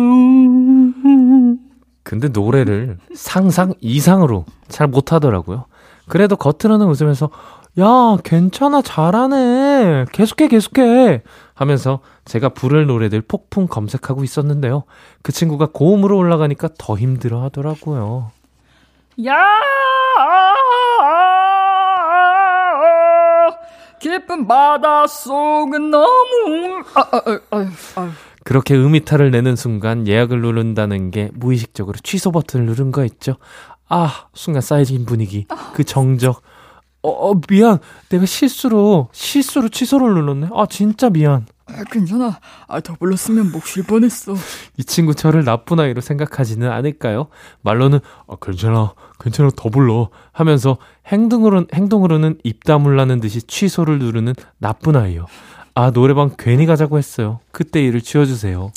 근데 2.13 2.27
노래를 2.27 2.97
상상 3.15 3.73
이상으로 3.81 4.45
잘 4.67 4.87
못하더라고요. 4.87 5.65
그래도 6.07 6.35
겉으로는 6.35 6.85
웃으면서 6.85 7.31
야 7.79 8.17
괜찮아 8.23 8.83
잘하네 8.83 10.05
계속해 10.11 10.47
계속해 10.47 11.23
하면서 11.55 12.01
제가 12.25 12.49
부를 12.49 12.85
노래들 12.85 13.21
폭풍 13.21 13.65
검색하고 13.67 14.23
있었는데요. 14.23 14.83
그 15.23 15.31
친구가 15.31 15.69
고음으로 15.73 16.15
올라가니까 16.15 16.69
더 16.77 16.95
힘들어 16.95 17.41
하더라고요. 17.41 18.29
야 19.25 19.35
깊은 23.99 24.47
바닷속은 24.47 25.89
너무 25.89 26.83
아, 26.93 27.01
아, 27.01 27.21
아, 27.25 27.57
아, 27.57 27.67
아. 27.95 28.11
그렇게 28.43 28.75
음이탈을 28.75 29.31
내는 29.31 29.55
순간 29.55 30.07
예약을 30.07 30.41
누른다는 30.41 31.11
게 31.11 31.29
무의식적으로 31.33 31.97
취소 32.03 32.31
버튼을 32.31 32.65
누른 32.65 32.91
거 32.91 33.05
있죠. 33.05 33.37
아, 33.89 34.27
순간 34.33 34.61
쌓여진 34.61 35.05
분위기. 35.05 35.45
그 35.73 35.83
정적. 35.83 36.41
어, 37.03 37.09
어, 37.09 37.41
미안. 37.49 37.79
내가 38.09 38.25
실수로, 38.25 39.09
실수로 39.11 39.69
취소를 39.69 40.13
눌렀네. 40.13 40.49
아, 40.53 40.65
진짜 40.69 41.09
미안. 41.09 41.45
아, 41.65 41.83
괜찮아. 41.91 42.39
아, 42.67 42.79
더 42.79 42.95
불렀으면 42.95 43.51
목쉴 43.51 43.83
뻔했어. 43.83 44.35
이 44.77 44.83
친구 44.83 45.13
저를 45.13 45.43
나쁜 45.43 45.79
아이로 45.81 45.99
생각하지는 46.01 46.71
않을까요? 46.71 47.27
말로는, 47.61 47.99
아, 48.27 48.35
괜찮아. 48.41 48.93
괜찮아. 49.19 49.49
더 49.55 49.69
불러. 49.69 50.09
하면서 50.31 50.77
행동으로는, 51.07 51.67
행동으로는 51.73 52.39
입 52.43 52.63
다물라는 52.63 53.19
듯이 53.19 53.41
취소를 53.41 53.99
누르는 53.99 54.33
나쁜 54.57 54.95
아이요. 54.95 55.25
아, 55.75 55.91
노래방 55.91 56.31
괜히 56.37 56.65
가자고 56.65 56.97
했어요. 56.97 57.39
그때 57.51 57.81
일을 57.83 58.01
지워주세요. 58.01 58.71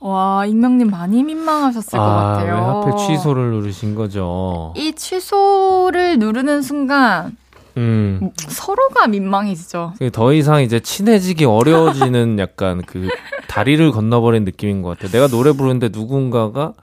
와, 0.00 0.44
익명님 0.46 0.90
많이 0.90 1.22
민망하셨을 1.22 1.98
아, 1.98 2.02
것 2.02 2.08
같아요. 2.08 2.54
왜 2.54 2.60
하필 2.60 3.06
취소를 3.06 3.50
누르신 3.52 3.94
거죠? 3.94 4.74
이 4.76 4.92
취소를 4.92 6.18
누르는 6.18 6.60
순간, 6.62 7.36
음. 7.76 8.30
서로가 8.36 9.06
민망해지죠. 9.06 9.94
더 10.12 10.32
이상 10.32 10.62
이제 10.62 10.80
친해지기 10.80 11.44
어려워지는 11.44 12.36
약간 12.40 12.82
그 12.84 13.08
다리를 13.48 13.90
건너버린 13.92 14.44
느낌인 14.44 14.82
것 14.82 14.90
같아요. 14.90 15.10
내가 15.10 15.28
노래 15.28 15.52
부르는데 15.52 15.88
누군가가 15.90 16.74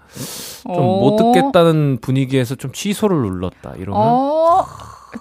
좀못 0.63 1.21
어. 1.21 1.31
듣겠다는 1.33 1.99
분위기에서 2.01 2.55
좀 2.55 2.71
취소를 2.71 3.17
눌렀다. 3.17 3.73
이러면. 3.77 4.01
어, 4.01 4.65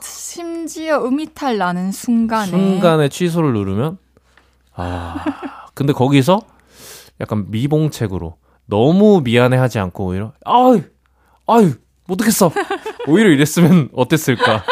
심지어 0.01 1.05
음이탈 1.05 1.59
나는 1.59 1.93
순간에. 1.93 2.51
순간에 2.51 3.09
취소를 3.09 3.53
누르면 3.53 3.99
아, 4.79 5.25
근데 5.75 5.93
거기서 5.93 6.41
약간 7.21 7.47
미봉책으로 7.49 8.37
너무 8.67 9.21
미안해하지 9.23 9.79
않고 9.79 10.07
오히려 10.07 10.33
아유, 10.45 10.83
아유, 11.47 11.73
못듣겠어. 12.07 12.51
오히려 13.09 13.31
이랬으면 13.31 13.91
어땠을까? 13.95 14.63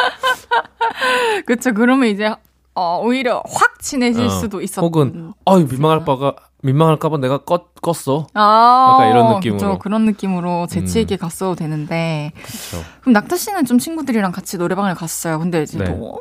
그쵸. 1.45 1.73
그러면 1.73 2.09
이제 2.09 2.33
어, 2.73 3.01
오히려 3.03 3.41
확 3.47 3.79
친해질 3.81 4.25
어, 4.25 4.29
수도 4.29 4.61
있었. 4.61 4.81
혹은 4.81 5.33
아유 5.45 5.67
민망할 5.69 6.05
바가 6.05 6.35
민망할까봐 6.61 7.17
내가 7.17 7.39
껐 7.39 7.65
껐어. 7.81 8.27
아, 8.33 8.91
약간 8.93 9.09
이런 9.09 9.35
느낌으로. 9.35 9.57
그쵸, 9.57 9.79
그런 9.79 10.05
느낌으로 10.05 10.67
재치 10.67 11.01
있게 11.01 11.15
음. 11.15 11.17
갔어도 11.17 11.55
되는데. 11.55 12.31
그쵸. 12.43 12.83
그럼 13.01 13.13
낙타 13.13 13.35
씨는 13.35 13.65
좀 13.65 13.77
친구들이랑 13.79 14.31
같이 14.31 14.57
노래방을 14.57 14.95
갔어요. 14.95 15.39
근데 15.39 15.63
이제 15.63 15.77
네. 15.79 15.85
너무 15.85 16.19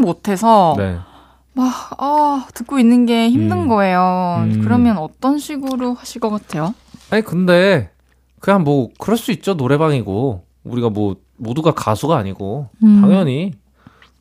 못해서. 0.00 0.74
네. 0.76 0.98
막, 1.54 1.90
아, 1.98 2.46
듣고 2.52 2.78
있는 2.78 3.06
게 3.06 3.30
힘든 3.30 3.62
음. 3.62 3.68
거예요. 3.68 4.44
음. 4.44 4.60
그러면 4.62 4.98
어떤 4.98 5.38
식으로 5.38 5.94
하실 5.94 6.20
것 6.20 6.30
같아요? 6.30 6.74
아니, 7.10 7.22
근데, 7.22 7.90
그냥 8.40 8.64
뭐, 8.64 8.88
그럴 8.98 9.16
수 9.16 9.30
있죠. 9.32 9.54
노래방이고. 9.54 10.44
우리가 10.64 10.90
뭐, 10.90 11.16
모두가 11.36 11.72
가수가 11.72 12.16
아니고, 12.16 12.68
음. 12.82 13.00
당연히, 13.00 13.52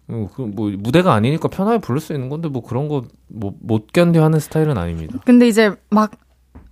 뭐, 0.05 0.29
그 0.33 0.41
뭐, 0.41 0.71
무대가 0.77 1.13
아니니까 1.13 1.47
편하게 1.47 1.79
부를 1.79 1.99
수 1.99 2.13
있는 2.13 2.29
건데, 2.29 2.49
뭐, 2.49 2.61
그런 2.61 2.87
거, 2.87 3.03
뭐, 3.27 3.53
못 3.61 3.91
견뎌 3.91 4.23
하는 4.23 4.39
스타일은 4.39 4.77
아닙니다. 4.77 5.19
근데 5.25 5.47
이제 5.47 5.71
막, 5.89 6.11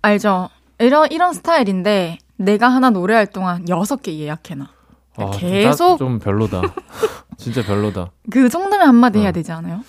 알죠? 0.00 0.48
이런, 0.78 1.10
이런 1.10 1.32
스타일인데, 1.32 2.18
내가 2.36 2.68
하나 2.68 2.90
노래할 2.90 3.26
동안 3.26 3.68
여섯 3.68 4.02
개 4.02 4.16
예약해놔. 4.16 4.68
아, 5.16 5.30
계속. 5.32 5.98
좀 5.98 6.18
별로다. 6.18 6.62
진짜 7.36 7.62
별로다. 7.62 8.12
그 8.30 8.48
정도면 8.48 8.86
한마디 8.86 9.18
어. 9.18 9.22
해야 9.22 9.32
되지 9.32 9.52
않아요? 9.52 9.82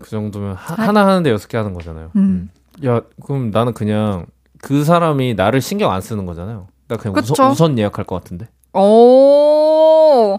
그 0.00 0.10
정도면 0.10 0.54
하, 0.54 0.92
나 0.92 1.06
하는데 1.06 1.30
여섯 1.30 1.48
개 1.48 1.56
하는 1.56 1.74
거잖아요. 1.74 2.10
음. 2.16 2.50
음. 2.82 2.86
야, 2.86 3.00
그럼 3.22 3.50
나는 3.50 3.74
그냥 3.74 4.26
그 4.62 4.84
사람이 4.84 5.34
나를 5.34 5.60
신경 5.60 5.92
안 5.92 6.00
쓰는 6.00 6.26
거잖아요. 6.26 6.68
나 6.88 6.96
그냥 6.96 7.16
우선, 7.18 7.50
우선 7.50 7.78
예약할 7.78 8.04
것 8.04 8.16
같은데. 8.16 8.48
오, 8.72 10.38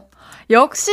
역시 0.49 0.91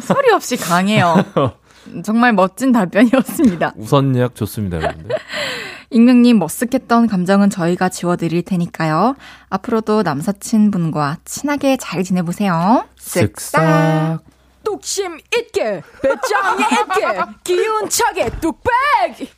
소리 0.00 0.30
없이 0.32 0.56
강해요. 0.56 1.14
정말 2.04 2.32
멋진 2.32 2.72
답변이었습니다. 2.72 3.72
우선 3.76 4.14
예약 4.16 4.34
좋습니다, 4.34 4.76
여러분들. 4.78 5.16
익명님 5.90 6.38
머쓱했던 6.38 7.08
감정은 7.08 7.48
저희가 7.48 7.88
지워드릴 7.88 8.42
테니까요. 8.42 9.16
앞으로도 9.48 10.02
남사친분과 10.02 11.18
친하게 11.24 11.78
잘 11.78 12.04
지내보세요. 12.04 12.84
쓱싹. 12.98 14.20
뚝심 14.68 15.18
있게, 15.38 15.82
배짱이 16.02 16.62
있게, 16.62 17.20
기운차게 17.42 18.30
뚝배기! 18.38 19.30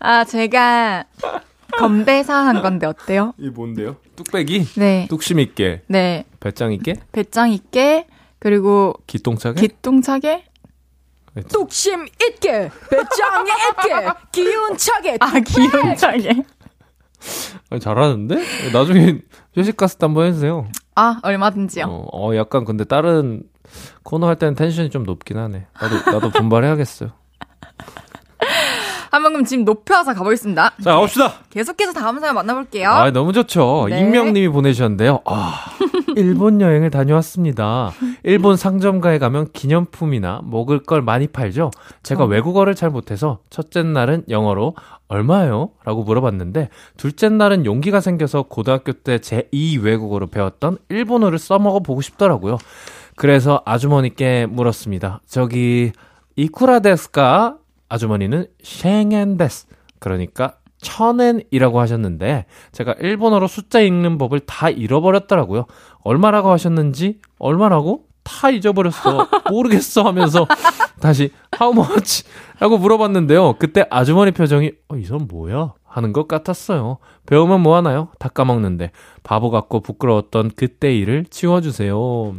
아, 0.00 0.24
제가 0.24 1.04
건배사 1.76 2.34
한 2.34 2.62
건데 2.62 2.86
어때요? 2.86 3.34
이 3.36 3.50
뭔데요? 3.50 3.96
뚝배기? 4.16 4.68
네. 4.76 5.06
뚝심 5.10 5.38
있게. 5.40 5.82
네. 5.86 6.24
배짱 6.40 6.72
있게? 6.72 6.94
배짱 7.12 7.52
있게, 7.52 8.06
그리고 8.38 8.94
기똥차게? 9.06 9.60
기똥차게? 9.60 10.44
네. 11.34 11.42
뚝심 11.52 12.06
있게, 12.06 12.70
배짱 12.88 13.46
있게, 13.46 14.08
기운차게. 14.32 15.18
아, 15.20 15.32
기운차게. 15.40 16.30
아니, 17.70 17.80
잘하는데? 17.80 18.42
나중에 18.72 19.18
회식 19.56 19.76
갔을 19.76 19.98
때 19.98 20.06
한번 20.06 20.26
해주세요. 20.26 20.66
아, 20.94 21.20
얼마든지요. 21.22 21.86
어, 21.86 22.08
어, 22.12 22.36
약간 22.36 22.64
근데 22.64 22.84
다른 22.84 23.42
코너 24.02 24.26
할 24.26 24.36
때는 24.36 24.54
텐션이 24.54 24.90
좀 24.90 25.04
높긴 25.04 25.38
하네. 25.38 25.66
나도, 25.80 26.10
나도 26.10 26.30
분발해야겠어요. 26.30 27.10
한번 29.14 29.32
그럼 29.32 29.44
지금 29.44 29.64
높여서 29.64 30.12
가보겠습니다. 30.12 30.72
자, 30.82 30.92
가봅시다! 30.94 31.34
계속해서 31.50 31.92
다음 31.92 32.18
사연 32.18 32.34
만나볼게요. 32.34 32.88
아, 32.88 33.10
너무 33.12 33.32
좋죠. 33.32 33.86
네. 33.88 34.00
익명님이 34.00 34.48
보내주셨는데요. 34.48 35.20
아, 35.24 35.66
일본 36.16 36.60
여행을 36.60 36.90
다녀왔습니다. 36.90 37.92
일본 38.24 38.56
상점가에 38.56 39.18
가면 39.18 39.52
기념품이나 39.52 40.40
먹을 40.44 40.80
걸 40.82 41.00
많이 41.00 41.28
팔죠. 41.28 41.70
제가 42.02 42.24
어. 42.24 42.26
외국어를 42.26 42.74
잘 42.74 42.90
못해서 42.90 43.38
첫째 43.50 43.84
날은 43.84 44.24
영어로 44.28 44.74
얼마예요? 45.06 45.70
라고 45.84 46.02
물어봤는데 46.02 46.70
둘째 46.96 47.28
날은 47.28 47.66
용기가 47.66 48.00
생겨서 48.00 48.42
고등학교 48.42 48.92
때 48.92 49.18
제2 49.18 49.80
외국어로 49.80 50.26
배웠던 50.26 50.78
일본어를 50.88 51.38
써먹어 51.38 51.80
보고 51.80 52.00
싶더라고요. 52.00 52.58
그래서 53.14 53.62
아주머니께 53.64 54.46
물었습니다. 54.46 55.20
저기 55.24 55.92
이쿠라 56.34 56.80
데스까? 56.80 57.58
아주머니는 57.94 58.46
셴엔 58.62 59.36
데스. 59.36 59.66
그러니까 59.98 60.56
천엔이라고 60.82 61.80
하셨는데 61.80 62.46
제가 62.72 62.94
일본어로 63.00 63.46
숫자 63.46 63.80
읽는 63.80 64.18
법을 64.18 64.40
다 64.40 64.68
잃어버렸더라고요. 64.68 65.66
얼마라고 66.02 66.50
하셨는지 66.50 67.20
얼마라고 67.38 68.04
다 68.22 68.50
잊어버렸어. 68.50 69.28
모르겠어 69.50 70.02
하면서 70.02 70.46
다시 71.00 71.30
how 71.60 71.72
much? 71.74 72.24
라고 72.58 72.78
물어봤는데요. 72.78 73.54
그때 73.58 73.86
아주머니 73.90 74.32
표정이 74.32 74.72
어, 74.88 74.96
이 74.96 75.04
사람 75.04 75.26
뭐야? 75.28 75.74
하는 75.86 76.12
것 76.12 76.26
같았어요. 76.26 76.98
배우면 77.26 77.60
뭐 77.60 77.76
하나요? 77.76 78.08
다 78.18 78.28
까먹는데 78.28 78.90
바보 79.22 79.50
같고 79.50 79.80
부끄러웠던 79.80 80.50
그때 80.56 80.94
일을 80.94 81.24
지워주세요. 81.30 82.34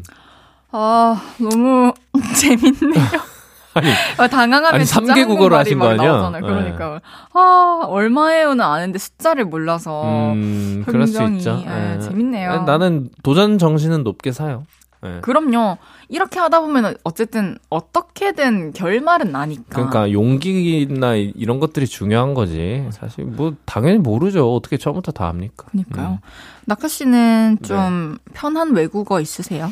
아, 0.71 1.21
너무 1.39 1.93
재밌네요. 2.35 3.34
아니, 3.75 3.89
아, 4.17 4.27
당황하면 4.27 4.73
아니, 4.73 4.85
진짜 4.85 5.05
삼개 5.05 5.25
국어를 5.25 5.57
한국말이 5.57 5.57
하신 5.59 5.77
막거 5.77 5.89
아니야? 5.91 6.11
나오잖아요. 6.11 6.41
그러니까 6.41 7.01
아 7.33 7.81
얼마예요는 7.87 8.63
아는데 8.63 8.97
숫자를 8.99 9.45
몰라서 9.45 10.31
음, 10.33 10.83
그럴 10.85 11.05
수 11.07 11.19
굉장히, 11.19 11.37
있죠. 11.63 11.63
예, 11.69 11.95
예. 11.95 11.99
재밌네요. 11.99 12.63
나는 12.63 13.09
도전 13.21 13.57
정신은 13.57 14.03
높게 14.03 14.31
사요. 14.31 14.63
예. 15.05 15.19
그럼요. 15.21 15.77
이렇게 16.07 16.39
하다 16.39 16.61
보면 16.61 16.95
어쨌든 17.03 17.57
어떻게든 17.69 18.71
결말은 18.73 19.31
나니까. 19.31 19.63
그러니까 19.69 20.11
용기나 20.11 21.15
이- 21.15 21.33
이런 21.35 21.59
것들이 21.59 21.85
중요한 21.85 22.33
거지. 22.33 22.87
사실 22.91 23.25
뭐 23.25 23.53
당연히 23.65 23.97
모르죠. 23.99 24.55
어떻게 24.55 24.77
처음부터 24.77 25.11
다 25.11 25.27
합니까? 25.27 25.65
그러니까요. 25.69 26.07
음. 26.11 26.17
낙하 26.65 26.87
씨는 26.87 27.57
네. 27.61 27.67
좀 27.67 28.17
편한 28.33 28.73
외국어 28.73 29.19
있으세요? 29.19 29.69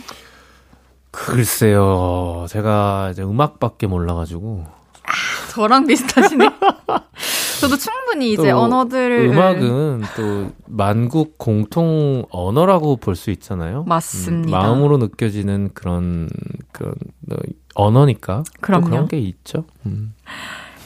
글쎄요. 1.13 2.47
제가 2.49 3.09
이제 3.11 3.21
음악밖에 3.23 3.85
몰라가지고 3.87 4.65
저랑 5.51 5.85
비슷하시네. 5.85 6.49
저도 7.61 7.77
충분히 7.77 8.33
이제 8.33 8.49
또 8.51 8.57
언어들을 8.59 9.27
음악은 9.27 10.01
또 10.17 10.51
만국 10.65 11.37
공통 11.37 12.25
언어라고 12.31 12.97
볼 12.97 13.15
수 13.15 13.29
있잖아요. 13.29 13.83
맞습니다. 13.83 14.47
음, 14.47 14.51
마음으로 14.51 14.97
느껴지는 14.97 15.69
그런 15.75 16.27
그런 16.71 16.95
어, 17.31 17.35
언어니까 17.75 18.43
또 18.45 18.51
그럼요. 18.61 18.85
그런 18.89 19.07
게 19.07 19.19
있죠. 19.19 19.65
음. 19.85 20.13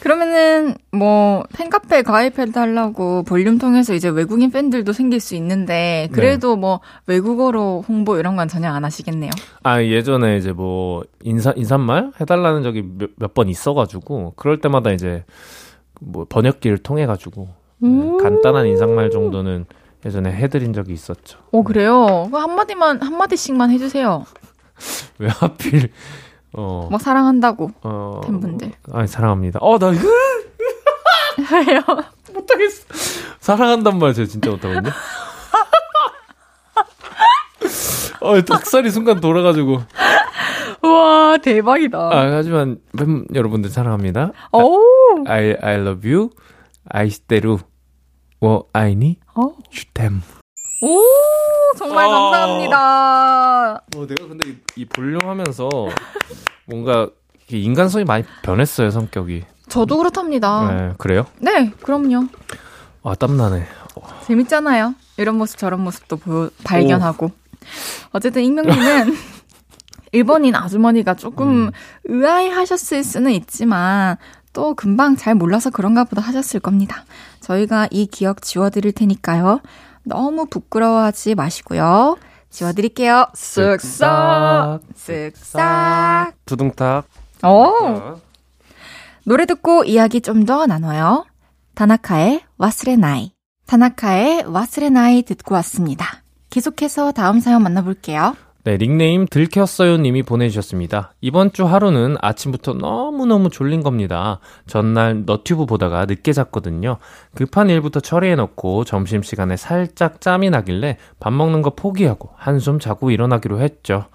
그러면은 0.01 0.75
뭐 0.91 1.43
팬카페 1.53 2.03
가입해 2.03 2.51
달라고 2.51 3.23
볼륨 3.23 3.57
통해서 3.57 3.93
이제 3.93 4.09
외국인 4.09 4.51
팬들도 4.51 4.93
생길 4.93 5.19
수 5.19 5.35
있는데 5.35 6.07
그래도 6.11 6.55
네. 6.55 6.61
뭐 6.61 6.79
외국어로 7.07 7.83
홍보 7.87 8.17
이런 8.17 8.35
건 8.35 8.47
전혀 8.47 8.69
안 8.71 8.85
하시겠네요. 8.85 9.31
아 9.63 9.81
예전에 9.81 10.37
이제 10.37 10.51
뭐 10.51 11.03
인사 11.23 11.51
인사말 11.55 12.11
해달라는 12.21 12.63
적이 12.63 12.83
몇 13.17 13.33
번 13.33 13.49
있어가지고 13.49 14.33
그럴 14.35 14.59
때마다 14.61 14.91
이제 14.91 15.23
뭐 15.99 16.25
번역기를 16.29 16.79
통해 16.79 17.05
가지고 17.05 17.49
음. 17.83 18.17
간단한 18.17 18.65
인사말 18.67 19.09
정도는 19.11 19.65
예전에 20.05 20.31
해드린 20.31 20.73
적이 20.73 20.93
있었죠. 20.93 21.39
오 21.51 21.63
그래요? 21.63 22.27
그 22.31 22.37
한마디만 22.37 23.01
한 23.01 23.17
마디씩만 23.17 23.71
해주세요. 23.71 24.25
왜 25.19 25.27
하필 25.27 25.89
어, 26.53 26.87
막 26.91 27.01
사랑한다고 27.01 27.71
어 27.81 28.21
팬분들. 28.25 28.71
아니 28.93 29.07
사랑합니다. 29.07 29.59
어나 29.61 29.87
왜요? 29.87 30.01
못하겠어. 32.33 32.85
사랑한단 33.39 33.99
말 33.99 34.13
제가 34.13 34.27
진짜 34.27 34.49
못하거든요. 34.49 34.91
어, 38.21 38.41
닭살이 38.41 38.89
순간 38.89 39.19
돌아가지고. 39.19 39.81
와 40.81 41.37
대박이다. 41.37 41.97
아, 41.97 42.31
하지만 42.35 42.79
팬 42.97 43.25
여러분들 43.33 43.69
사랑합니다. 43.69 44.31
오. 44.53 44.79
I 45.27 45.55
I 45.61 45.75
love 45.75 46.11
you. 46.11 46.29
아이스테루. 46.89 47.59
워 48.41 48.65
아이니. 48.73 49.19
어. 49.35 49.49
슈템. 49.71 50.21
오 50.81 51.01
정말 51.77 52.05
어. 52.05 52.09
감사합니다. 52.09 53.73
어, 53.95 54.07
내가 54.07 54.27
근데 54.27 54.49
이, 54.49 54.57
이 54.75 54.85
볼륨 54.85 55.27
하면서 55.27 55.69
뭔가 56.65 57.09
인간성이 57.49 58.05
많이 58.05 58.23
변했어요, 58.43 58.91
성격이. 58.91 59.43
저도 59.69 59.97
그렇답니다. 59.97 60.71
네, 60.71 60.93
그래요? 60.97 61.25
네, 61.39 61.71
그럼요. 61.81 62.27
아, 63.03 63.15
땀나네. 63.15 63.65
재밌잖아요. 64.25 64.95
이런 65.17 65.35
모습 65.35 65.57
저런 65.57 65.81
모습도 65.81 66.17
보, 66.17 66.49
발견하고. 66.63 67.31
어쨌든 68.11 68.43
익명님은 68.43 69.15
일본인 70.11 70.55
아주머니가 70.55 71.15
조금 71.15 71.67
음. 71.67 71.71
의아해하셨을 72.05 73.03
수는 73.03 73.31
있지만 73.31 74.17
또 74.53 74.73
금방 74.73 75.15
잘 75.15 75.35
몰라서 75.35 75.69
그런가 75.69 76.03
보다 76.03 76.21
하셨을 76.21 76.59
겁니다. 76.59 77.05
저희가 77.41 77.87
이 77.91 78.07
기억 78.07 78.41
지워드릴 78.41 78.91
테니까요. 78.93 79.61
너무 80.07 80.45
부끄러워하지 80.47 81.35
마시고요. 81.35 82.17
지워드릴게요. 82.49 83.27
쓱싹 83.35 84.79
쓱싹. 84.95 86.33
두둥탁. 86.45 87.05
오. 87.43 88.19
노래 89.25 89.45
듣고 89.45 89.83
이야기 89.83 90.21
좀 90.21 90.45
더 90.45 90.65
나눠요. 90.65 91.25
타나카의 91.75 92.41
와스레나이. 92.57 93.33
타나카의 93.67 94.45
와스레나이 94.47 95.23
듣고 95.23 95.55
왔습니다. 95.55 96.23
계속해서 96.49 97.11
다음 97.11 97.39
사연 97.41 97.61
만나볼게요. 97.63 98.35
네, 98.67 98.77
닉네임 98.77 99.25
들켰어요 99.27 99.95
님이 99.95 100.23
보내주셨습니다. 100.23 101.13
이번 101.21 101.53
주 101.53 101.63
하루는 101.63 102.17
아침부터 102.19 102.73
너무너무 102.73 103.49
졸린 103.49 103.81
겁니다. 103.81 104.41
전날 104.65 105.23
너튜브 105.25 105.65
보다가 105.65 106.03
늦게 106.03 106.33
잤거든요. 106.33 106.97
급한 107.33 107.69
일부터 107.69 108.01
처리해놓고 108.01 108.83
점심시간에 108.83 109.55
살짝 109.55 110.19
짬이 110.19 110.49
나길래 110.49 110.97
밥 111.17 111.31
먹는 111.31 111.61
거 111.61 111.75
포기하고 111.75 112.31
한숨 112.35 112.77
자고 112.77 113.09
일어나기로 113.09 113.61
했죠. 113.61 114.07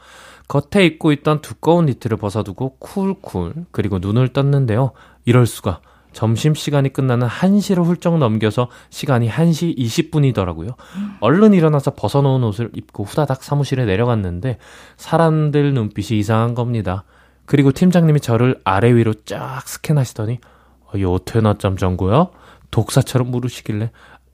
겉에 0.48 0.84
입고 0.84 1.12
있던 1.12 1.40
두꺼운 1.40 1.86
니트를 1.86 2.18
벗어두고 2.18 2.76
쿨쿨 2.78 3.54
그리고 3.70 4.00
눈을 4.00 4.34
떴는데요. 4.34 4.90
이럴 5.24 5.46
수가. 5.46 5.80
점심시간이 6.12 6.92
끝나는 6.92 7.26
1시를 7.26 7.84
훌쩍 7.84 8.18
넘겨서 8.18 8.68
시간이 8.90 9.28
1시 9.28 9.76
20분이더라고요. 9.78 10.74
얼른 11.20 11.54
일어나서 11.54 11.92
벗어놓은 11.94 12.42
옷을 12.44 12.70
입고 12.74 13.04
후다닥 13.04 13.42
사무실에 13.42 13.84
내려갔는데 13.84 14.58
사람들 14.96 15.74
눈빛이 15.74 16.18
이상한 16.18 16.54
겁니다. 16.54 17.04
그리고 17.44 17.72
팀장님이 17.72 18.20
저를 18.20 18.60
아래 18.64 18.94
위로 18.94 19.14
쫙 19.24 19.62
스캔하시더니 19.66 20.38
어, 20.86 20.96
이 20.96 21.04
어떻게 21.04 21.40
낮잠 21.40 21.76
잔 21.76 21.96
거야? 21.96 22.28
독사처럼 22.70 23.30
물으시길래 23.30 23.90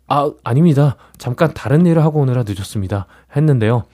아 0.09 0.31
아닙니다. 0.45 0.97
잠깐 1.19 1.53
다른 1.55 1.87
일을 1.87 2.03
하고 2.03 2.21
오느라 2.21 2.45
늦었습니다. 2.47 3.07
했는데요. 3.37 3.85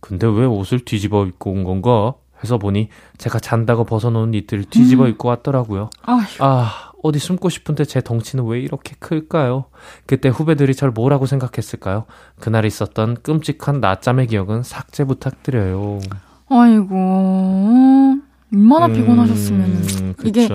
근데 0.00 0.26
왜 0.26 0.44
옷을 0.44 0.80
뒤집어 0.84 1.26
입고 1.26 1.50
온 1.50 1.64
건가? 1.64 2.14
해서 2.42 2.58
보니 2.58 2.88
제가 3.18 3.40
잔다고 3.40 3.84
벗어놓은 3.84 4.30
니트를 4.30 4.64
뒤집어 4.64 5.08
입고 5.08 5.28
왔더라고요. 5.28 5.90
아휴. 6.02 6.24
아 6.38 6.87
어디 7.02 7.18
숨고 7.18 7.48
싶은데 7.48 7.84
제 7.84 8.00
덩치는 8.00 8.44
왜 8.46 8.60
이렇게 8.60 8.94
클까요? 8.98 9.66
그때 10.06 10.28
후배들이 10.28 10.74
절 10.74 10.90
뭐라고 10.90 11.26
생각했을까요? 11.26 12.04
그날 12.40 12.64
있었던 12.64 13.18
끔찍한 13.22 13.80
낮잠의 13.80 14.26
기억은 14.26 14.62
삭제 14.64 15.04
부탁드려요. 15.04 16.00
아이고, 16.48 18.16
얼마나 18.52 18.86
음, 18.86 18.92
피곤하셨으면. 18.94 20.14
이게 20.24 20.48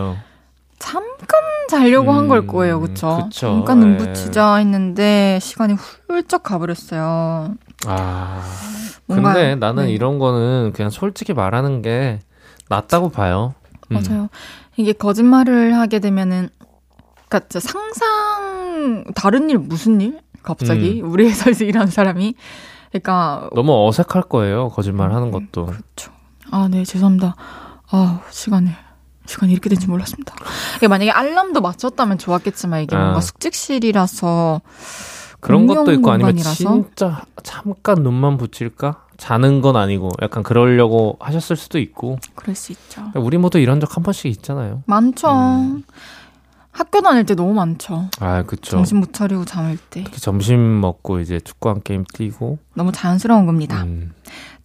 잠깐 0.80 1.42
자려고 1.70 2.12
한걸 2.12 2.46
거예요, 2.48 2.78
음, 2.78 2.82
그쵸? 2.88 3.22
그쵸. 3.24 3.48
잠깐 3.48 3.82
예. 3.82 3.86
눈붙이자 3.86 4.56
했는데 4.56 5.40
시간이 5.42 5.76
훌쩍 6.10 6.44
가버렸어요. 6.44 7.56
아, 7.86 8.42
뭔가- 9.06 9.34
근데 9.34 9.56
나는 9.56 9.86
네. 9.86 9.92
이런 9.94 10.20
거는 10.20 10.74
그냥 10.74 10.90
솔직히 10.90 11.34
말하는 11.34 11.82
게 11.82 12.20
낫다고 12.70 13.10
봐요. 13.12 13.54
음. 13.92 13.96
맞아요. 14.06 14.30
이게 14.76 14.94
거짓말을 14.94 15.76
하게 15.78 16.00
되면은, 16.00 16.50
그니까 17.30 17.60
상상, 17.60 19.06
다른 19.16 19.50
일, 19.50 19.58
무슨 19.60 20.02
일? 20.02 20.20
갑자기? 20.42 21.02
음. 21.02 21.12
우리 21.12 21.26
회사에서 21.28 21.64
일하는 21.66 21.88
사람이. 21.88 22.36
그러니까 22.92 23.50
너무 23.56 23.88
어색할 23.88 24.24
거예요. 24.24 24.70
거짓말 24.70 25.14
하는 25.14 25.32
것도. 25.32 25.66
그렇죠. 25.66 26.12
아, 26.52 26.68
네, 26.70 26.84
죄송합니다. 26.84 27.36
아, 27.90 28.22
시간을 28.30 28.72
시간이 29.26 29.52
이렇게 29.52 29.70
된지 29.70 29.88
몰랐습니다. 29.88 30.36
이게 30.78 30.88
만약에 30.88 31.10
알람도 31.10 31.62
맞췄다면 31.62 32.18
좋았겠지만 32.18 32.82
이게 32.82 32.96
아. 32.96 33.00
뭔가 33.00 33.22
숙직실이라서 33.22 34.62
그런 35.40 35.66
것도 35.66 35.92
있고 35.94 36.12
아니면 36.12 36.36
공간이라서? 36.36 36.56
진짜 36.56 37.22
잠깐 37.42 38.04
눈만 38.04 38.38
붙일까? 38.38 39.06
자는 39.24 39.62
건 39.62 39.78
아니고 39.78 40.10
약간 40.22 40.44
그러려고 40.44 41.16
하셨을 41.22 41.56
수도 41.56 41.80
있고. 41.80 42.18
그럴 42.36 42.56
수 42.56 42.74
있죠. 42.74 43.10
우리 43.16 43.38
모두 43.38 43.58
이런 43.58 43.80
적 43.80 43.96
한 43.96 44.04
번씩 44.04 44.26
있잖아요. 44.32 44.84
많죠. 44.86 45.30
음. 45.32 45.84
학교 46.72 47.00
다닐 47.02 47.24
때 47.26 47.34
너무 47.34 47.54
많죠. 47.54 48.10
아, 48.20 48.44
그쵸. 48.44 48.72
정신 48.72 48.98
못 49.00 49.14
차리고 49.14 49.46
잠을 49.46 49.78
때 49.78 50.04
특히 50.04 50.20
점심 50.20 50.82
먹고 50.82 51.22
이제 51.22 51.40
축구 51.40 51.70
한 51.70 51.82
게임 51.82 52.04
뛰고. 52.14 52.58
너무 52.74 52.92
자연스러운 52.92 53.46
겁니다. 53.46 53.84
음. 53.84 54.12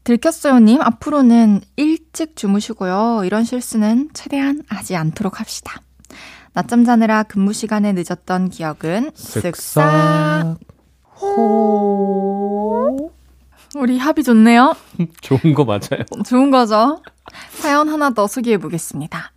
들켰어요님 0.03 0.81
앞으로는 0.81 1.61
일찍 1.77 2.35
주무시고요. 2.35 3.23
이런 3.27 3.45
실수는 3.45 4.09
최대한 4.13 4.63
하지 4.69 4.97
않도록 4.97 5.39
합시다. 5.39 5.81
낮잠 6.55 6.85
자느라 6.85 7.23
근무 7.23 7.53
시간에 7.53 7.93
늦었던 7.93 8.49
기억은. 8.51 9.13
쓱싹. 9.13 10.57
호. 11.21 13.13
우리 13.75 13.99
합이 13.99 14.23
좋네요. 14.23 14.75
좋은 15.21 15.55
거 15.55 15.65
맞아요. 15.65 16.05
좋은 16.27 16.51
거죠? 16.51 17.03
사연 17.51 17.89
하나 17.89 18.11
더 18.11 18.27
소개해 18.27 18.59
보겠습니다. 18.59 19.33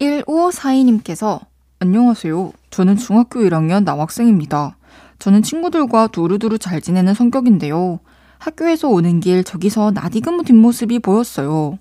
1542님께서 0.00 1.40
안녕하세요. 1.78 2.52
저는 2.70 2.96
중학교 2.96 3.40
1학년 3.40 3.84
남학생입니다. 3.84 4.76
저는 5.18 5.42
친구들과 5.42 6.08
두루두루 6.08 6.58
잘 6.58 6.80
지내는 6.80 7.14
성격인데요. 7.14 8.00
학교에서 8.38 8.88
오는 8.88 9.20
길 9.20 9.42
저기서 9.42 9.92
나디그무 9.92 10.44
뒷모습이 10.44 10.98
보였어요. 10.98 11.78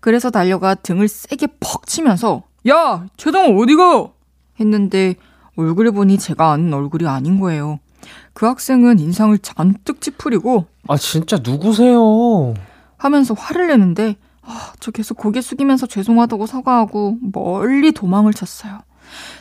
그래서 0.00 0.30
달려가 0.30 0.74
등을 0.74 1.08
세게 1.08 1.48
퍽 1.60 1.86
치면서 1.86 2.42
야! 2.68 3.06
최동호 3.16 3.62
어디가? 3.62 4.08
했는데 4.60 5.14
얼굴을 5.56 5.92
보니 5.92 6.18
제가 6.18 6.52
아는 6.52 6.74
얼굴이 6.74 7.08
아닌 7.08 7.40
거예요. 7.40 7.78
그 8.34 8.44
학생은 8.44 8.98
인상을 8.98 9.38
잔뜩 9.38 10.02
찌푸리고 10.02 10.66
아, 10.88 10.96
진짜 10.96 11.38
누구세요? 11.42 12.54
하면서 12.96 13.34
화를 13.34 13.68
내는데 13.68 14.16
아, 14.42 14.72
저 14.80 14.90
계속 14.90 15.16
고개 15.16 15.40
숙이면서 15.40 15.86
죄송하다고 15.86 16.46
사과하고 16.46 17.18
멀리 17.32 17.92
도망을 17.92 18.32
쳤어요. 18.32 18.80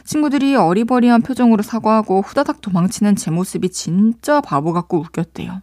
친구들이 0.05 0.55
어리버리한 0.55 1.21
표정으로 1.21 1.63
사과하고 1.63 2.21
후다닥 2.21 2.61
도망치는 2.61 3.15
제 3.15 3.31
모습이 3.31 3.69
진짜 3.69 4.41
바보 4.41 4.73
같고 4.73 4.99
웃겼대요. 4.99 5.61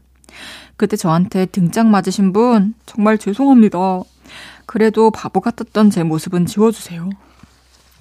그때 0.76 0.96
저한테 0.96 1.46
등짝 1.46 1.86
맞으신 1.88 2.32
분 2.32 2.74
정말 2.86 3.18
죄송합니다. 3.18 3.78
그래도 4.66 5.10
바보 5.10 5.40
같았던 5.40 5.90
제 5.90 6.02
모습은 6.02 6.46
지워주세요. 6.46 7.10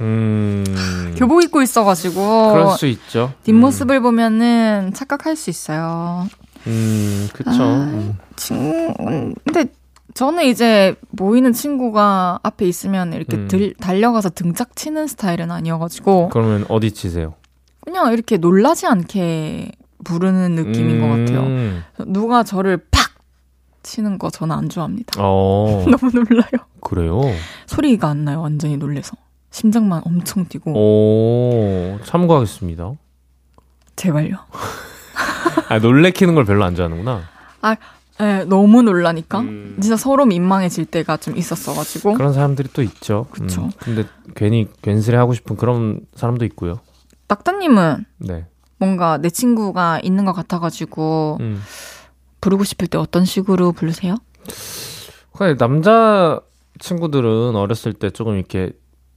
음. 0.01 0.63
교복 1.17 1.43
입고 1.43 1.61
있어가지고 1.61 2.53
그럴 2.53 2.77
수 2.77 2.85
있죠. 2.87 3.33
뒷모습을 3.43 3.99
보면은 4.01 4.91
착각할 4.93 5.35
수 5.35 5.49
있어요. 5.49 6.27
음, 6.67 7.27
그쵸. 7.33 7.49
아. 7.51 7.83
음. 7.93 8.17
친, 8.35 8.93
근데 9.45 9.65
저는 10.13 10.45
이제 10.45 10.95
모이는 11.11 11.53
친구가 11.53 12.39
앞에 12.43 12.65
있으면 12.67 13.13
이렇게 13.13 13.37
음. 13.37 13.47
들, 13.47 13.73
달려가서 13.75 14.29
등짝 14.31 14.75
치는 14.75 15.07
스타일은 15.07 15.51
아니어가지고 15.51 16.29
그러면 16.29 16.65
어디 16.69 16.91
치세요? 16.91 17.35
그냥 17.81 18.11
이렇게 18.13 18.37
놀라지 18.37 18.87
않게 18.87 19.71
부르는 20.03 20.55
느낌인 20.55 21.01
것 21.01 21.07
같아요. 21.07 21.41
음. 21.47 21.83
누가 22.07 22.43
저를 22.43 22.77
팍 22.91 23.11
치는 23.83 24.17
거 24.17 24.29
저는 24.29 24.55
안 24.55 24.69
좋아합니다. 24.69 25.13
어, 25.19 25.85
너무 25.89 26.11
놀라요. 26.13 26.51
그래요? 26.81 27.21
소리가 27.65 28.09
안 28.09 28.25
나요. 28.25 28.41
완전히 28.41 28.77
놀래서. 28.77 29.15
심장만 29.51 30.01
엄청 30.05 30.45
뛰고. 30.45 30.73
오, 30.73 31.99
참고하겠습니다. 32.03 32.93
제발요. 33.95 34.37
아, 35.69 35.79
놀래키는 35.79 36.35
걸 36.35 36.45
별로 36.45 36.63
안 36.63 36.75
좋아하는구나. 36.75 37.21
네, 38.19 38.43
너무 38.45 38.81
놀라니까. 38.81 39.39
음. 39.39 39.77
진짜 39.79 39.95
서로 39.95 40.25
민망해질 40.25 40.85
때가 40.85 41.17
좀 41.17 41.37
있었어가지고. 41.37 42.15
그런 42.15 42.33
사람들이 42.33 42.67
또 42.73 42.81
있죠. 42.81 43.27
그쵸. 43.31 43.63
음, 43.63 43.71
근데 43.79 44.03
괜히 44.35 44.67
괜스레 44.81 45.15
하고 45.15 45.33
싶은 45.33 45.55
그런 45.55 46.01
사람도 46.15 46.43
있고요. 46.45 46.81
낙타님은 47.29 48.05
네. 48.17 48.45
뭔가 48.77 49.17
내 49.17 49.29
친구가 49.29 50.01
있는 50.03 50.25
것 50.25 50.33
같아가지고 50.33 51.37
음. 51.39 51.61
부르고 52.41 52.65
싶을 52.65 52.87
때 52.87 52.97
어떤 52.97 53.23
식으로 53.23 53.71
부르세요? 53.71 54.15
그냥 55.31 55.57
남자 55.57 56.41
친구들은 56.79 57.55
어렸을 57.55 57.93
때 57.93 58.09
조금 58.09 58.35
이렇게 58.35 58.73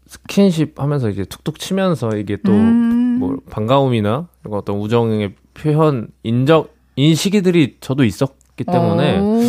스킨십 0.07 0.81
하면서 0.81 1.09
이게 1.09 1.25
툭툭 1.25 1.59
치면서 1.59 2.17
이게 2.17 2.37
또 2.45 2.53
음. 2.53 3.19
뭐 3.19 3.37
반가움이나 3.51 4.29
어떤 4.49 4.77
우정의 4.77 5.35
표현 5.55 6.09
인적 6.23 6.75
인식이들이 6.97 7.79
저도 7.81 8.05
있었기 8.05 8.65
때문에 8.65 9.19
오. 9.21 9.41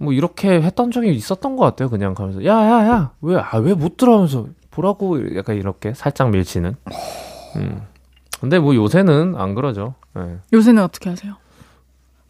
뭐 0.00 0.12
이렇게 0.12 0.60
했던 0.60 0.90
적이 0.90 1.14
있었던 1.14 1.56
것 1.56 1.64
같아요. 1.64 1.88
그냥 1.88 2.14
가면서 2.14 2.44
야야야 2.44 3.12
왜 3.22 3.36
아 3.36 3.58
왜 3.60 3.74
못 3.74 3.96
들어하면서 3.96 4.46
보라고 4.70 5.36
약간 5.36 5.56
이렇게 5.56 5.94
살짝 5.94 6.30
밀치는. 6.30 6.74
음. 7.56 7.82
근데 8.40 8.58
뭐 8.58 8.74
요새는 8.74 9.34
안 9.36 9.54
그러죠. 9.54 9.94
네. 10.14 10.38
요새는 10.52 10.82
어떻게 10.82 11.08
하세요? 11.10 11.34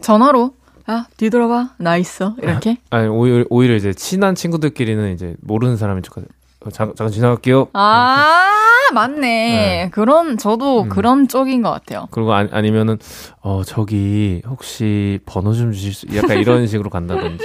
전화로 0.03 0.55
야 0.91 1.07
뒤돌아봐 1.17 1.71
나 1.79 1.97
있어 1.97 2.35
이렇게 2.43 2.77
아니 2.91 3.09
오히려 3.09 3.45
오히려 3.49 3.75
이제 3.75 3.93
친한 3.95 4.35
친구들끼리는 4.35 5.15
이제 5.15 5.35
모르는 5.41 5.77
사람이 5.79 6.03
조금 6.03 6.23
어, 6.25 6.27
잠, 6.73 6.95
잠깐 6.95 7.11
지나갈게요. 7.13 7.69
아 7.73 8.51
맞네 8.93 9.21
네. 9.21 9.91
그런 9.93 10.37
저도 10.39 10.83
음. 10.83 10.89
그런 10.89 11.27
쪽인 11.29 11.63
것 11.63 11.71
같아요 11.71 12.07
그리고 12.11 12.33
아니, 12.35 12.49
아니면은 12.53 12.99
어 13.41 13.63
저기 13.65 14.43
혹시 14.47 15.19
번호 15.27 15.53
좀 15.55 15.73
주실 15.73 15.95
수 15.95 16.07
약간 16.17 16.39
이런 16.39 16.67
식으로 16.69 16.91
간다든지. 16.91 17.45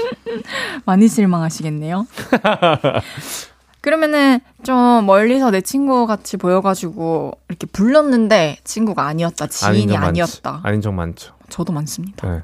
많이 0.85 1.07
실망하시겠네요 1.07 2.05
그러면은 3.81 4.39
좀 4.63 5.05
멀리서 5.05 5.51
내 5.51 5.61
친구 5.61 6.05
같이 6.05 6.35
보여가지고 6.37 7.31
이렇게 7.47 7.65
불렀는데 7.67 8.57
친구가 8.65 9.05
아니었다 9.05 9.47
지인이 9.47 9.87
적 9.87 9.93
많지. 9.93 10.07
아니었다 10.07 10.59
아닌 10.63 10.81
적 10.81 10.93
많죠. 10.93 11.33
저도 11.49 11.71
많습니다 11.73 12.29
네. 12.29 12.41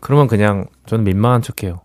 그러면 0.00 0.26
그냥 0.28 0.66
저는 0.86 1.04
민망한 1.04 1.40
척해요. 1.42 1.80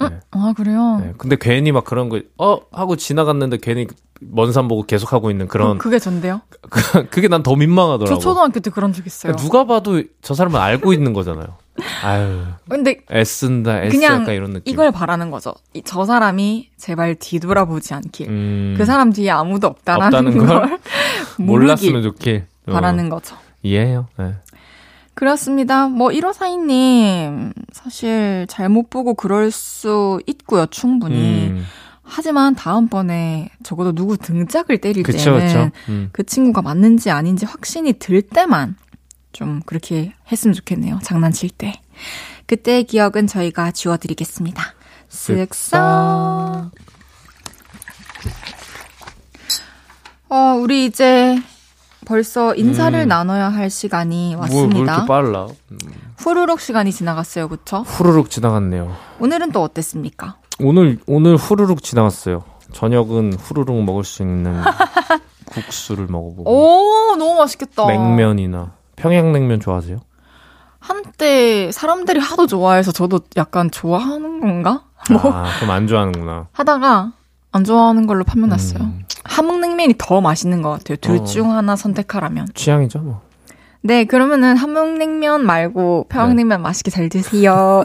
네. 0.00 0.20
아 0.30 0.52
그래요 0.56 0.98
네. 1.00 1.12
근데 1.18 1.36
괜히 1.38 1.72
막 1.72 1.84
그런 1.84 2.08
거, 2.08 2.20
어? 2.38 2.58
하고 2.72 2.96
지나갔는데 2.96 3.58
괜히 3.62 3.86
먼 4.22 4.52
산 4.52 4.68
보고 4.68 4.82
계속 4.82 5.12
하고 5.14 5.30
있는 5.30 5.48
그런, 5.48 5.70
어, 5.72 5.78
그게 5.78 5.98
전데요 5.98 6.42
그게 7.10 7.28
난 7.28 7.42
더 7.42 7.54
민망하더라고. 7.56 8.14
저 8.14 8.20
초등학교 8.20 8.60
때 8.60 8.70
그런 8.70 8.92
적 8.92 9.06
있어요 9.06 9.34
누가 9.36 9.64
봐도 9.64 10.02
저 10.22 10.34
사람은 10.34 10.60
알고 10.60 10.92
있는 10.92 11.12
거잖아요. 11.14 11.56
아유, 12.04 12.42
근데 12.68 13.00
애쓴다, 13.10 13.84
애써 13.84 13.90
그냥 13.90 14.26
이런 14.34 14.52
느낌. 14.52 14.70
이걸 14.74 14.90
바라는 14.92 15.30
거죠. 15.30 15.54
이- 15.72 15.80
저 15.82 16.04
사람이 16.04 16.68
제발 16.76 17.14
뒤돌아보지 17.14 17.94
않길. 17.94 18.28
음, 18.28 18.74
그 18.76 18.84
사람 18.84 19.10
뒤에 19.12 19.30
아무도 19.30 19.68
없다라는 19.68 20.36
걸 20.36 20.46
걸 20.46 20.78
몰랐으면 21.38 22.02
좋길. 22.02 22.46
어, 22.66 22.72
바라는 22.72 23.08
거죠. 23.08 23.36
이해해요. 23.62 24.06
네. 24.18 24.34
그렇습니다. 25.20 25.86
뭐 25.86 26.08
1호사인님 26.08 27.52
사실 27.72 28.46
잘못 28.48 28.88
보고 28.88 29.12
그럴 29.12 29.50
수 29.50 30.18
있고요. 30.26 30.64
충분히. 30.64 31.48
음, 31.48 31.66
하지만 32.02 32.54
다음번에 32.54 33.50
적어도 33.62 33.92
누구 33.92 34.16
등짝을 34.16 34.78
때릴 34.78 35.02
그쵸, 35.02 35.38
때는 35.38 35.46
그쵸. 35.46 35.70
음. 35.90 36.08
그 36.12 36.24
친구가 36.24 36.62
맞는지 36.62 37.10
아닌지 37.10 37.44
확신이 37.44 37.92
들 37.98 38.22
때만 38.22 38.76
좀 39.32 39.60
그렇게 39.66 40.14
했으면 40.32 40.54
좋겠네요. 40.54 41.00
장난칠 41.02 41.50
때. 41.50 41.74
그때의 42.46 42.84
기억은 42.84 43.26
저희가 43.26 43.72
지워드리겠습니다. 43.72 44.72
쓱싹. 45.10 46.70
어, 50.30 50.36
우리 50.58 50.86
이제 50.86 51.36
벌써 52.06 52.54
인사를 52.54 52.98
음. 52.98 53.08
나눠야 53.08 53.48
할 53.48 53.70
시간이 53.70 54.34
왔습니다. 54.36 54.66
뭐, 54.68 54.84
뭐 54.84 54.94
이렇게 54.94 55.06
빨라? 55.06 55.46
음. 55.70 55.78
후루룩 56.18 56.60
시간이 56.60 56.92
지나갔어요, 56.92 57.48
그쵸? 57.48 57.78
후루룩 57.86 58.30
지나갔네요. 58.30 58.94
오늘은 59.20 59.52
또 59.52 59.62
어땠습니까? 59.62 60.36
오늘 60.60 60.98
오늘 61.06 61.36
후루룩 61.36 61.82
지나갔어요. 61.82 62.42
저녁은 62.72 63.34
후루룩 63.34 63.82
먹을 63.84 64.04
수 64.04 64.22
있는 64.22 64.60
국수를 65.50 66.06
먹어보고. 66.08 66.50
오, 66.50 67.16
너무 67.16 67.34
맛있겠다. 67.38 67.86
냉면이나 67.86 68.72
평양냉면 68.96 69.60
좋아하세요? 69.60 69.98
한때 70.78 71.70
사람들이 71.72 72.20
하도 72.20 72.46
좋아해서 72.46 72.92
저도 72.92 73.20
약간 73.36 73.70
좋아하는 73.70 74.40
건가? 74.40 74.84
뭐 75.10 75.20
아, 75.32 75.46
그럼 75.58 75.70
안 75.70 75.86
좋아하는구나. 75.86 76.48
하다가 76.52 77.12
안 77.52 77.64
좋아하는 77.64 78.06
걸로 78.06 78.24
판명났어요. 78.24 78.82
음. 78.82 79.04
함흥냉면이 79.24 79.94
더 79.98 80.20
맛있는 80.20 80.62
것 80.62 80.70
같아요. 80.70 80.96
둘중 80.96 81.50
어. 81.50 81.54
하나 81.54 81.76
선택하라면. 81.76 82.48
취향이죠, 82.54 83.00
뭐. 83.00 83.22
네, 83.82 84.04
그러면은 84.04 84.56
함흥냉면 84.56 85.44
말고 85.44 86.06
평양냉면 86.08 86.58
네. 86.58 86.62
맛있게 86.62 86.90
잘 86.90 87.08
드세요. 87.08 87.84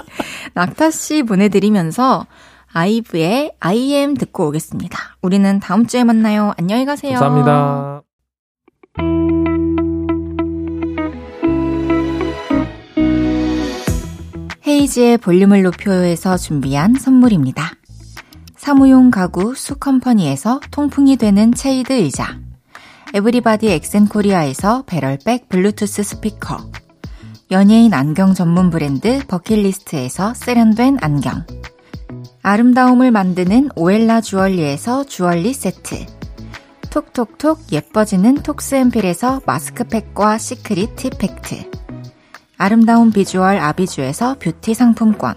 낙타 0.54 0.90
씨 0.90 1.22
보내드리면서 1.22 2.26
아이브의 2.72 3.52
I 3.60 3.92
am 3.92 4.14
듣고 4.14 4.48
오겠습니다. 4.48 4.98
우리는 5.22 5.60
다음 5.60 5.86
주에 5.86 6.04
만나요. 6.04 6.52
안녕히 6.58 6.84
가세요. 6.84 7.18
감사합니다. 7.18 8.02
헤이즈의 14.66 15.18
볼륨을 15.18 15.62
높여요에서 15.62 16.36
준비한 16.36 16.94
선물입니다. 16.94 17.72
사무용 18.66 19.12
가구 19.12 19.54
수컴퍼니에서 19.54 20.58
통풍이 20.72 21.18
되는 21.18 21.54
체이드 21.54 21.92
의자. 21.92 22.40
에브리바디 23.14 23.68
엑센코리아에서 23.68 24.82
배럴백 24.86 25.48
블루투스 25.48 26.02
스피커. 26.02 26.72
연예인 27.52 27.94
안경 27.94 28.34
전문 28.34 28.70
브랜드 28.70 29.24
버킷리스트에서 29.28 30.34
세련된 30.34 30.98
안경. 31.00 31.46
아름다움을 32.42 33.12
만드는 33.12 33.70
오엘라 33.76 34.20
주얼리에서 34.20 35.04
주얼리 35.04 35.54
세트. 35.54 36.04
톡톡톡 36.90 37.70
예뻐지는 37.70 38.42
톡스앰필에서 38.42 39.42
마스크팩과 39.46 40.38
시크릿 40.38 40.96
티팩트. 40.96 41.70
아름다운 42.58 43.12
비주얼 43.12 43.58
아비주에서 43.58 44.38
뷰티 44.40 44.74
상품권 44.74 45.36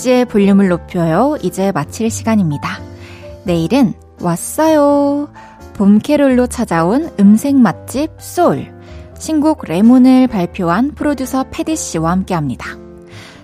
헤이지의 0.00 0.24
볼륨을 0.26 0.68
높여요. 0.68 1.36
이제 1.42 1.72
마칠 1.72 2.10
시간입니다. 2.10 2.80
내일은 3.44 3.94
왔어요. 4.20 5.28
봄캐롤로 5.74 6.46
찾아온 6.46 7.10
음색 7.20 7.56
맛집 7.56 8.10
소울. 8.18 8.72
신곡 9.18 9.64
레몬을 9.66 10.26
발표한 10.26 10.92
프로듀서 10.94 11.44
패디 11.50 11.76
씨와 11.76 12.10
함께 12.12 12.34
합니다. 12.34 12.76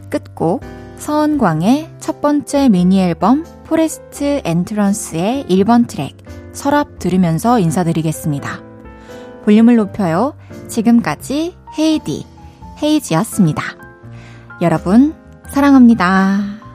끝곡 0.09 0.63
서은광의 0.99 1.91
첫 2.01 2.21
번째 2.23 2.71
미니 2.71 3.01
앨범 3.01 3.45
포레스트 3.65 4.41
엔트런스의 4.45 5.47
1번 5.49 5.87
트랙 5.87 6.17
서랍 6.53 6.99
들으면서 6.99 7.59
인사드리겠습니다. 7.59 8.63
볼륨을 9.45 9.77
높여요. 9.77 10.35
지금까지 10.69 11.55
헤이디, 11.79 12.25
헤이즈였습니다. 12.83 13.63
여러분, 14.63 15.15
사랑합니다. 15.49 16.66